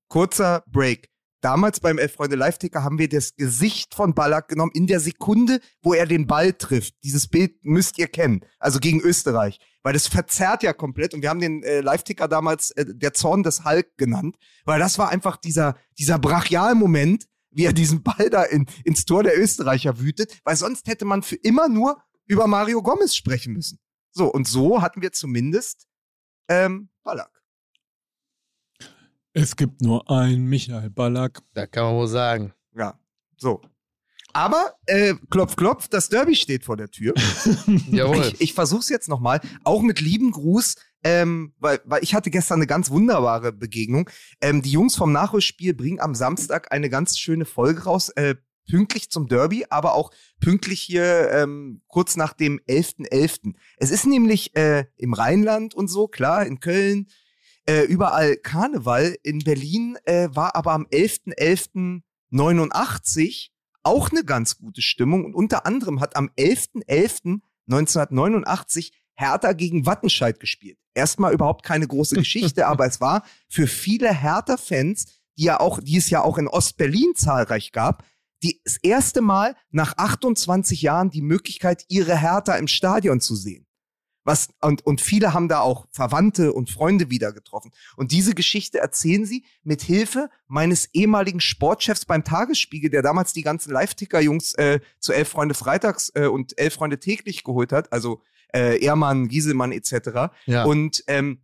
[0.08, 1.10] Kurzer Break.
[1.44, 5.94] Damals beim Elf-Freunde Live-Ticker haben wir das Gesicht von Ballack genommen in der Sekunde, wo
[5.94, 6.94] er den Ball trifft.
[7.04, 8.46] Dieses Bild müsst ihr kennen.
[8.60, 9.60] Also gegen Österreich.
[9.82, 11.14] Weil das verzerrt ja komplett.
[11.14, 14.38] Und wir haben den äh, Live-Ticker damals äh, der Zorn des Hulk genannt.
[14.64, 19.24] Weil das war einfach dieser, dieser Brachial-Moment, wie er diesen Ball da in, ins Tor
[19.24, 23.80] der Österreicher wütet, weil sonst hätte man für immer nur über Mario Gomez sprechen müssen.
[24.12, 25.88] So, und so hatten wir zumindest
[26.48, 27.44] ähm, Ballack.
[29.34, 31.42] Es gibt nur einen Michael Ballack.
[31.54, 32.54] Da kann man wohl sagen.
[32.76, 33.00] Ja,
[33.38, 33.62] so.
[34.34, 37.14] Aber äh, klopf, klopf, das Derby steht vor der Tür.
[37.92, 38.32] Jawohl.
[38.34, 42.60] Ich, ich versuch's jetzt nochmal, auch mit lieben Gruß ähm, weil, weil ich hatte gestern
[42.60, 44.10] eine ganz wunderbare Begegnung.
[44.42, 48.36] Ähm, die Jungs vom Nachholspiel bringen am Samstag eine ganz schöne Folge raus, äh,
[48.70, 53.10] pünktlich zum Derby, aber auch pünktlich hier ähm, kurz nach dem 11.11.
[53.12, 53.56] .11.
[53.78, 57.10] Es ist nämlich äh, im Rheinland und so, klar, in Köln,
[57.66, 59.18] äh, überall Karneval.
[59.24, 63.50] In Berlin äh, war aber am 11.11.89
[63.84, 65.26] auch eine ganz gute Stimmung.
[65.26, 70.80] Und unter anderem hat am 11.11.1989 Hertha gegen Wattenscheid gespielt.
[70.94, 75.06] Erstmal überhaupt keine große Geschichte, aber es war für viele Hertha-Fans,
[75.38, 78.06] die ja auch, die es ja auch in Ostberlin zahlreich gab,
[78.44, 83.66] die, das erste Mal nach 28 Jahren die Möglichkeit, ihre Hertha im Stadion zu sehen.
[84.24, 87.72] Was, und, und viele haben da auch Verwandte und Freunde wieder getroffen.
[87.98, 93.42] Und diese Geschichte erzählen sie mit Hilfe meines ehemaligen Sportchefs beim Tagesspiegel, der damals die
[93.42, 97.92] ganzen Live-Ticker-Jungs äh, zu Elf Freunde Freitags äh, und Elf Freunde täglich geholt hat.
[97.92, 98.22] Also
[98.54, 100.32] äh, Ehrmann, Gieselmann etc.
[100.46, 100.64] Ja.
[100.64, 101.42] Und ähm,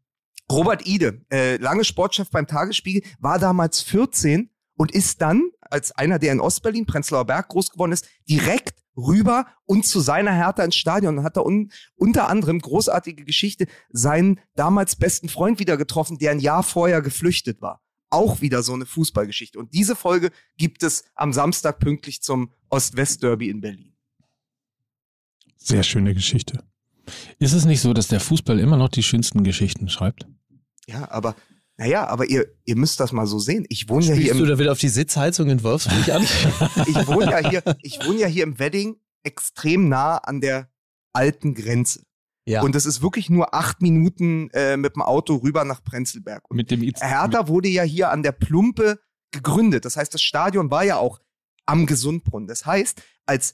[0.51, 6.20] Robert Ide, äh, lange Sportchef beim Tagesspiegel, war damals 14 und ist dann, als einer,
[6.20, 10.76] der in Ostberlin, Prenzlauer Berg groß geworden ist, direkt rüber und zu seiner Hertha ins
[10.76, 16.17] Stadion und hat da un unter anderem großartige Geschichte seinen damals besten Freund wieder getroffen,
[16.17, 17.82] der ein Jahr vorher geflüchtet war.
[18.09, 19.59] Auch wieder so eine Fußballgeschichte.
[19.59, 23.93] Und diese Folge gibt es am Samstag pünktlich zum Ost-West-Derby in Berlin.
[25.57, 26.63] Sehr schöne Geschichte.
[27.38, 30.28] Ist es nicht so, dass der Fußball immer noch die schönsten Geschichten schreibt?
[30.88, 31.36] Ja, aber
[31.80, 33.65] naja, aber ihr, ihr müsst das mal so sehen.
[33.69, 36.23] Ich wohne ja hier Spielst im, du da wieder auf die Sitzheizung in Wolfsburg an?
[36.88, 40.69] ich wohne ja hier, ich wohne ja hier im Wedding extrem nah an der
[41.13, 42.03] alten Grenze.
[42.45, 42.63] ja.
[42.63, 46.43] Und es ist wirklich nur acht Minuten äh, mit dem Auto rüber nach Prenzlberg.
[46.49, 48.99] Und Mit dem IC Hertha wurde ja hier an der Plumpe
[49.32, 49.86] gegründet.
[49.86, 51.21] Das heißt, das Stadion war ja auch
[51.65, 52.49] am Gesundbrunnen.
[52.49, 53.53] Das heißt, als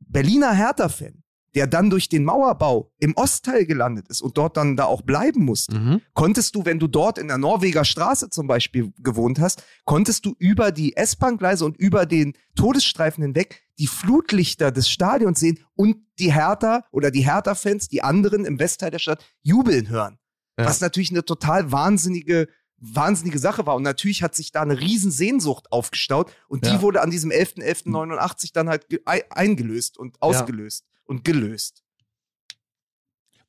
[0.00, 1.22] Berliner Hertha-Fan,
[1.54, 5.44] der dann durch den Mauerbau im Ostteil gelandet ist und dort dann da auch bleiben
[5.44, 6.00] musste, mhm.
[6.14, 10.34] konntest du, wenn du dort in der Norweger Straße zum Beispiel gewohnt hast, konntest du
[10.38, 16.32] über die S-Bahn-Gleise und über den Todesstreifen hinweg die Flutlichter des Stadions sehen und die
[16.32, 20.18] Hertha oder die Hertha-Fans, die anderen im Westteil der Stadt, jubeln hören.
[20.58, 20.66] Ja.
[20.66, 23.74] Was natürlich eine total wahnsinnige, wahnsinnige Sache war.
[23.76, 26.82] Und natürlich hat sich da eine riesen Sehnsucht aufgestaut und die Ja.
[26.82, 31.82] wurde an diesem 11.11.89 dann halt ge- ei- eingelöst und ausgelöst und gelöst.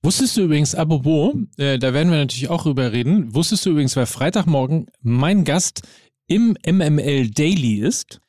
[0.03, 3.95] Wusstest du übrigens, apropos, äh, da werden wir natürlich auch drüber reden, wusstest du übrigens,
[3.95, 5.83] wer Freitagmorgen mein Gast
[6.27, 8.19] im MML Daily ist?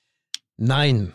[0.58, 1.12] Nein.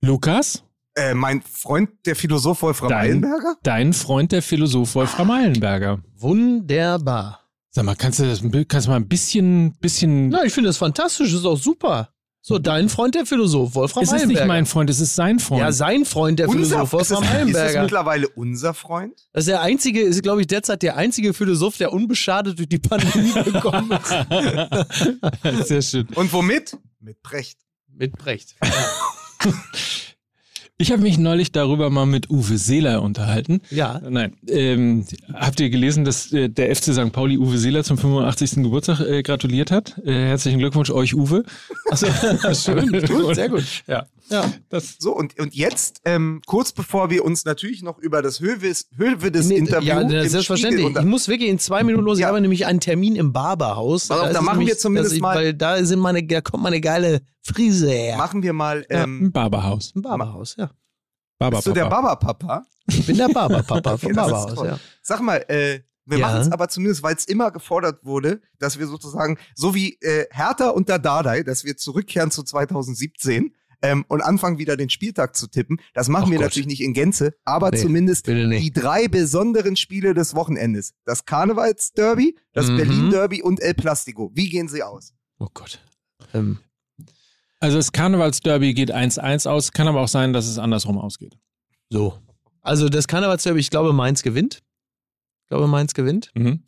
[0.00, 0.62] Lukas,
[0.94, 3.56] Äh, mein Freund, der Philosoph Wolfram Dein- Eilenberger?
[3.62, 6.02] dein Freund, der Philosoph Wolfram Eilenberger.
[6.16, 7.40] Wunderbar.
[7.70, 10.28] Sag mal, kannst du das kannst du mal ein bisschen, bisschen.
[10.30, 12.12] Na, ich finde das fantastisch, das ist auch super.
[12.40, 15.60] So, dein Freund, der Philosoph, Wolfram es ist nicht mein Freund, es ist sein Freund.
[15.60, 17.82] Ja, sein Freund, der Philosoph, ist, es, Wolfram ist es Eilenberger.
[17.82, 19.12] mittlerweile unser Freund?
[19.32, 22.78] Das ist der einzige, ist, glaube ich, derzeit der einzige Philosoph, der unbeschadet durch die
[22.78, 25.68] Pandemie gekommen ist.
[25.68, 26.06] Sehr schön.
[26.14, 26.76] Und womit?
[27.00, 27.58] Mit Brecht.
[27.92, 28.54] Mit Brecht.
[30.80, 33.60] Ich habe mich neulich darüber mal mit Uwe Seeler unterhalten.
[33.68, 34.00] Ja.
[34.08, 34.34] Nein.
[34.46, 35.04] Ähm,
[35.34, 37.10] habt ihr gelesen, dass äh, der FC St.
[37.10, 38.62] Pauli Uwe Seeler zum 85.
[38.62, 39.98] Geburtstag äh, gratuliert hat?
[40.04, 41.42] Äh, herzlichen Glückwunsch euch, Uwe.
[41.90, 42.06] Achso,
[42.54, 42.92] schön.
[42.92, 43.64] Gut, sehr gut.
[43.88, 44.06] Ja.
[44.30, 44.50] Ja.
[44.68, 48.88] Das, So, und, und jetzt, ähm, kurz bevor wir uns natürlich noch über das Höves,
[48.96, 50.86] Hövedes Nee, Interview ja, im selbstverständlich.
[50.96, 52.18] Ich muss wirklich in zwei Minuten los.
[52.18, 52.28] Ich Ja.
[52.28, 54.02] habe nämlich einen Termin im Barberhaus.
[54.02, 56.40] Ist da es machen wir nämlich- zumindest dass ich, mal- Weil da, sind meine, da
[56.40, 58.16] kommt meine geile Frise her.
[58.18, 59.04] machen wir mal, Ja.
[59.04, 59.92] ähm, ein Barberhaus.
[59.94, 60.70] Im Barberhaus, ja.
[61.50, 62.64] bist du der Barberpapa.
[62.88, 64.78] Ich bin der Barberpapa vom Okay, Barberhaus, ja.
[65.02, 66.26] Sag mal, äh, wir Ja.
[66.26, 70.24] machen es aber zumindest, weil es immer gefordert wurde, dass wir sozusagen, so wie äh,
[70.30, 75.36] Hertha und der Dardai, dass wir zurückkehren zu 2017 ähm, und anfangen wieder den Spieltag
[75.36, 75.80] zu tippen.
[75.94, 76.46] Das machen Ach wir Gott.
[76.46, 80.94] natürlich nicht in Gänze, aber Nee, zumindest die drei besonderen Spiele des Wochenendes.
[81.04, 82.76] Das Karnevalsderby, das Mhm.
[82.76, 84.30] Berlin-Derby und El Plastico.
[84.34, 85.12] Wie gehen sie aus?
[85.38, 85.80] Oh Gott.
[86.34, 86.58] Ähm,
[87.60, 91.36] Also das Karnevalsderby geht 1-1 aus, kann aber auch sein, dass es andersrum ausgeht.
[91.90, 92.18] so.
[92.60, 94.62] Also das Karnevalsderby, ich glaube, Mainz gewinnt.
[95.44, 96.30] Ich glaube, Mainz gewinnt.
[96.34, 96.64] Mhm.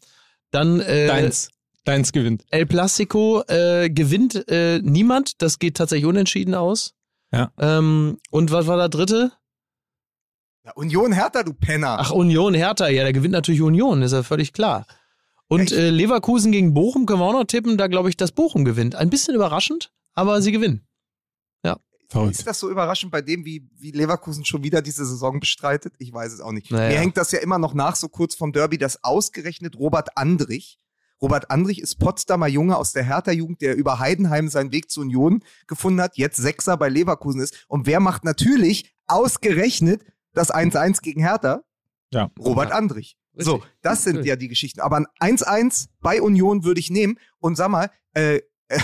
[0.50, 1.50] Dann äh, Deins.
[1.84, 2.44] Deins gewinnt.
[2.50, 5.42] El Plastico äh, gewinnt äh, niemand.
[5.42, 6.94] Das geht tatsächlich unentschieden aus.
[7.32, 7.52] Ja.
[7.58, 9.32] Ähm, und was war der dritte?
[10.64, 11.96] Ja, Union Hertha, du Penner.
[12.00, 12.88] Ach, Union Hertha.
[12.88, 14.86] Ja, da gewinnt natürlich Union, ist ja völlig klar.
[15.48, 17.78] Und Ja, äh, Leverkusen gegen Bochum können wir auch noch tippen.
[17.78, 18.94] Da glaube ich, dass Bochum gewinnt.
[18.94, 20.86] Ein bisschen überraschend, aber sie gewinnen.
[22.10, 22.32] Verrückt.
[22.32, 25.94] Ist das so überraschend bei dem, wie, wie Leverkusen schon wieder diese Saison bestreitet?
[25.98, 26.68] Ich weiß es auch nicht.
[26.72, 26.88] Naja.
[26.88, 30.80] Mir hängt das ja immer noch nach, so kurz vom Derby, dass ausgerechnet Robert Andrich,
[31.22, 35.44] Robert Andrich ist Potsdamer Junge aus der Hertha-Jugend, der über Heidenheim seinen Weg zur Union
[35.66, 37.64] gefunden hat, jetzt Sechser bei Leverkusen ist.
[37.68, 40.02] Und wer macht natürlich ausgerechnet
[40.32, 41.62] das 1-1 gegen Hertha?
[42.12, 42.30] Ja.
[42.38, 43.18] Robert Andrich.
[43.34, 44.80] So, das sind ja die Geschichten.
[44.80, 47.18] Aber ein 1-1 bei Union würde ich nehmen.
[47.38, 48.40] Und sag mal, äh,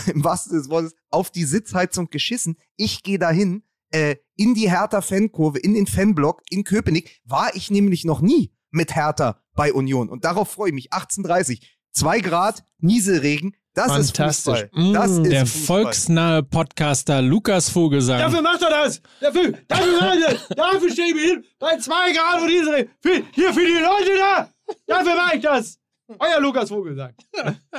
[0.06, 2.56] im wahrsten Sinne des Wortes, auf die Sitzheizung geschissen.
[2.76, 7.20] Ich gehe dahin, äh, in die Hertha-Fankurve, in den Fanblock in Köpenick.
[7.24, 10.08] War ich nämlich noch nie mit Hertha bei Union.
[10.08, 10.92] Und darauf freue ich mich.
[10.92, 11.60] 18.30
[11.98, 14.26] Zwei Grad, Nieselregen, das Fantastisch.
[14.62, 14.92] ist Fußball.
[14.92, 15.82] Das Mm, ist Der Fußball.
[15.84, 18.18] volksnahe Podcaster Lukas Vogelsang.
[18.18, 19.00] Dafür macht er das!
[19.20, 20.48] Dafür, dafür macht das!
[20.56, 21.44] Dafür stehe ich mir hin!
[21.58, 24.48] Bei zwei Grad und diese für, Hier für die Leute da!
[24.86, 25.78] Dafür mache ich das!
[26.20, 27.14] Euer Lukas Vogelsang.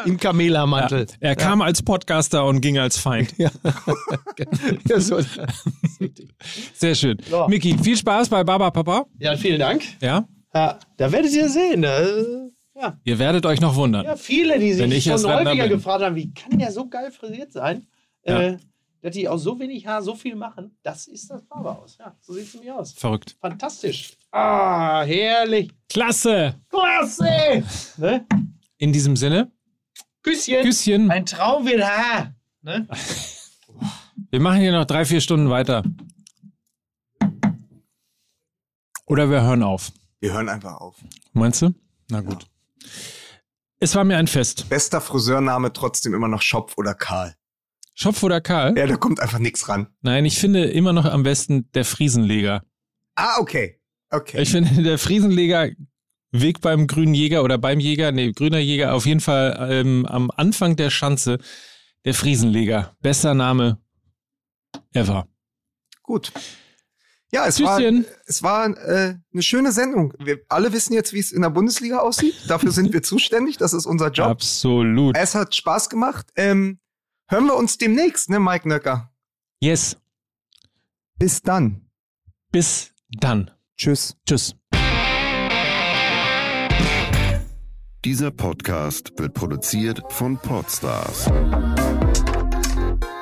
[0.06, 1.06] Im Kamelermantel.
[1.22, 3.34] Er kam als Podcaster und ging als Feind.
[3.38, 3.50] Ja.
[6.74, 7.18] Sehr schön.
[7.30, 7.48] So.
[7.48, 9.06] Miki, viel Spaß bei Baba Papa.
[9.20, 9.84] Ja, vielen Dank.
[10.02, 11.86] Ja, Ja, da werdet ihr sehen.
[12.80, 14.06] Ja, ihr werdet euch noch wundern.
[14.06, 15.78] ja viele, die sich ich schon häufiger bin.
[15.78, 17.88] gefragt haben, wie kann der so geil frisiert sein?
[18.24, 18.40] Ja.
[18.42, 18.58] Äh,
[19.02, 20.78] dass die aus so wenig Haar so viel machen.
[20.84, 21.98] Das ist das Barberhaus.
[22.00, 22.94] Ja, so sieht es nämlich aus.
[22.94, 23.36] Verrückt.
[23.42, 24.16] Fantastisch.
[24.32, 25.72] Ah, herrlich.
[25.90, 26.56] Klasse.
[26.70, 27.64] Klasse!
[27.98, 28.26] Ne?
[28.78, 29.52] In diesem Sinne,
[30.22, 30.62] Küsschen.
[30.62, 31.10] Küsschen.
[31.10, 32.36] Ein Traum wird Haar.
[32.62, 32.88] Ne?
[34.30, 35.84] Wir machen hier noch drei, vier Stunden weiter.
[39.06, 39.92] Oder wir hören auf.
[40.20, 40.96] Wir hören einfach auf.
[41.34, 41.74] Meinst du?
[42.10, 42.46] Na gut.
[43.80, 44.70] Es war mir ein Fest.
[44.70, 47.36] Bester Friseurname trotzdem immer noch Schopf oder Karl.
[47.94, 48.78] Schopf oder Karl?
[48.78, 49.88] Ja, da kommt einfach nichts ran.
[50.02, 52.64] Nein, ich finde immer noch am besten der Friesenleger.
[53.16, 53.80] Ah, okay.
[54.10, 54.42] Okay.
[54.42, 55.70] Ich finde der Friesenleger
[56.32, 60.30] Weg beim grünen Jäger oder beim Jäger, nee, grüner Jäger, auf jeden Fall ähm, am
[60.32, 61.40] Anfang der Schanze
[62.06, 62.96] der Friesenleger.
[63.02, 63.80] Bester Name
[64.94, 65.28] ever.
[66.04, 66.32] Gut.
[67.32, 68.06] Ja, es war, Tschüsschen.
[68.26, 70.14] es war äh, eine schöne Sendung.
[70.18, 72.36] Wir alle wissen jetzt, wie es in der Bundesliga aussieht.
[72.48, 73.58] Dafür sind wir zuständig.
[73.58, 74.28] Das ist unser Job.
[74.28, 75.18] Absolut.
[75.18, 76.28] Es hat Spaß gemacht.
[76.38, 76.80] Ähm,
[77.28, 79.12] hören wir uns demnächst, ne, Mike Nöcker?
[79.60, 79.98] Yes.
[81.20, 81.90] Bis dann.
[82.52, 83.52] Bis dann.
[83.76, 84.16] Tschüss.
[84.26, 84.56] Tschüss.
[88.06, 91.26] Dieser Podcast wird produziert von Podstars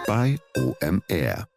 [0.06, 1.48] bei OMR.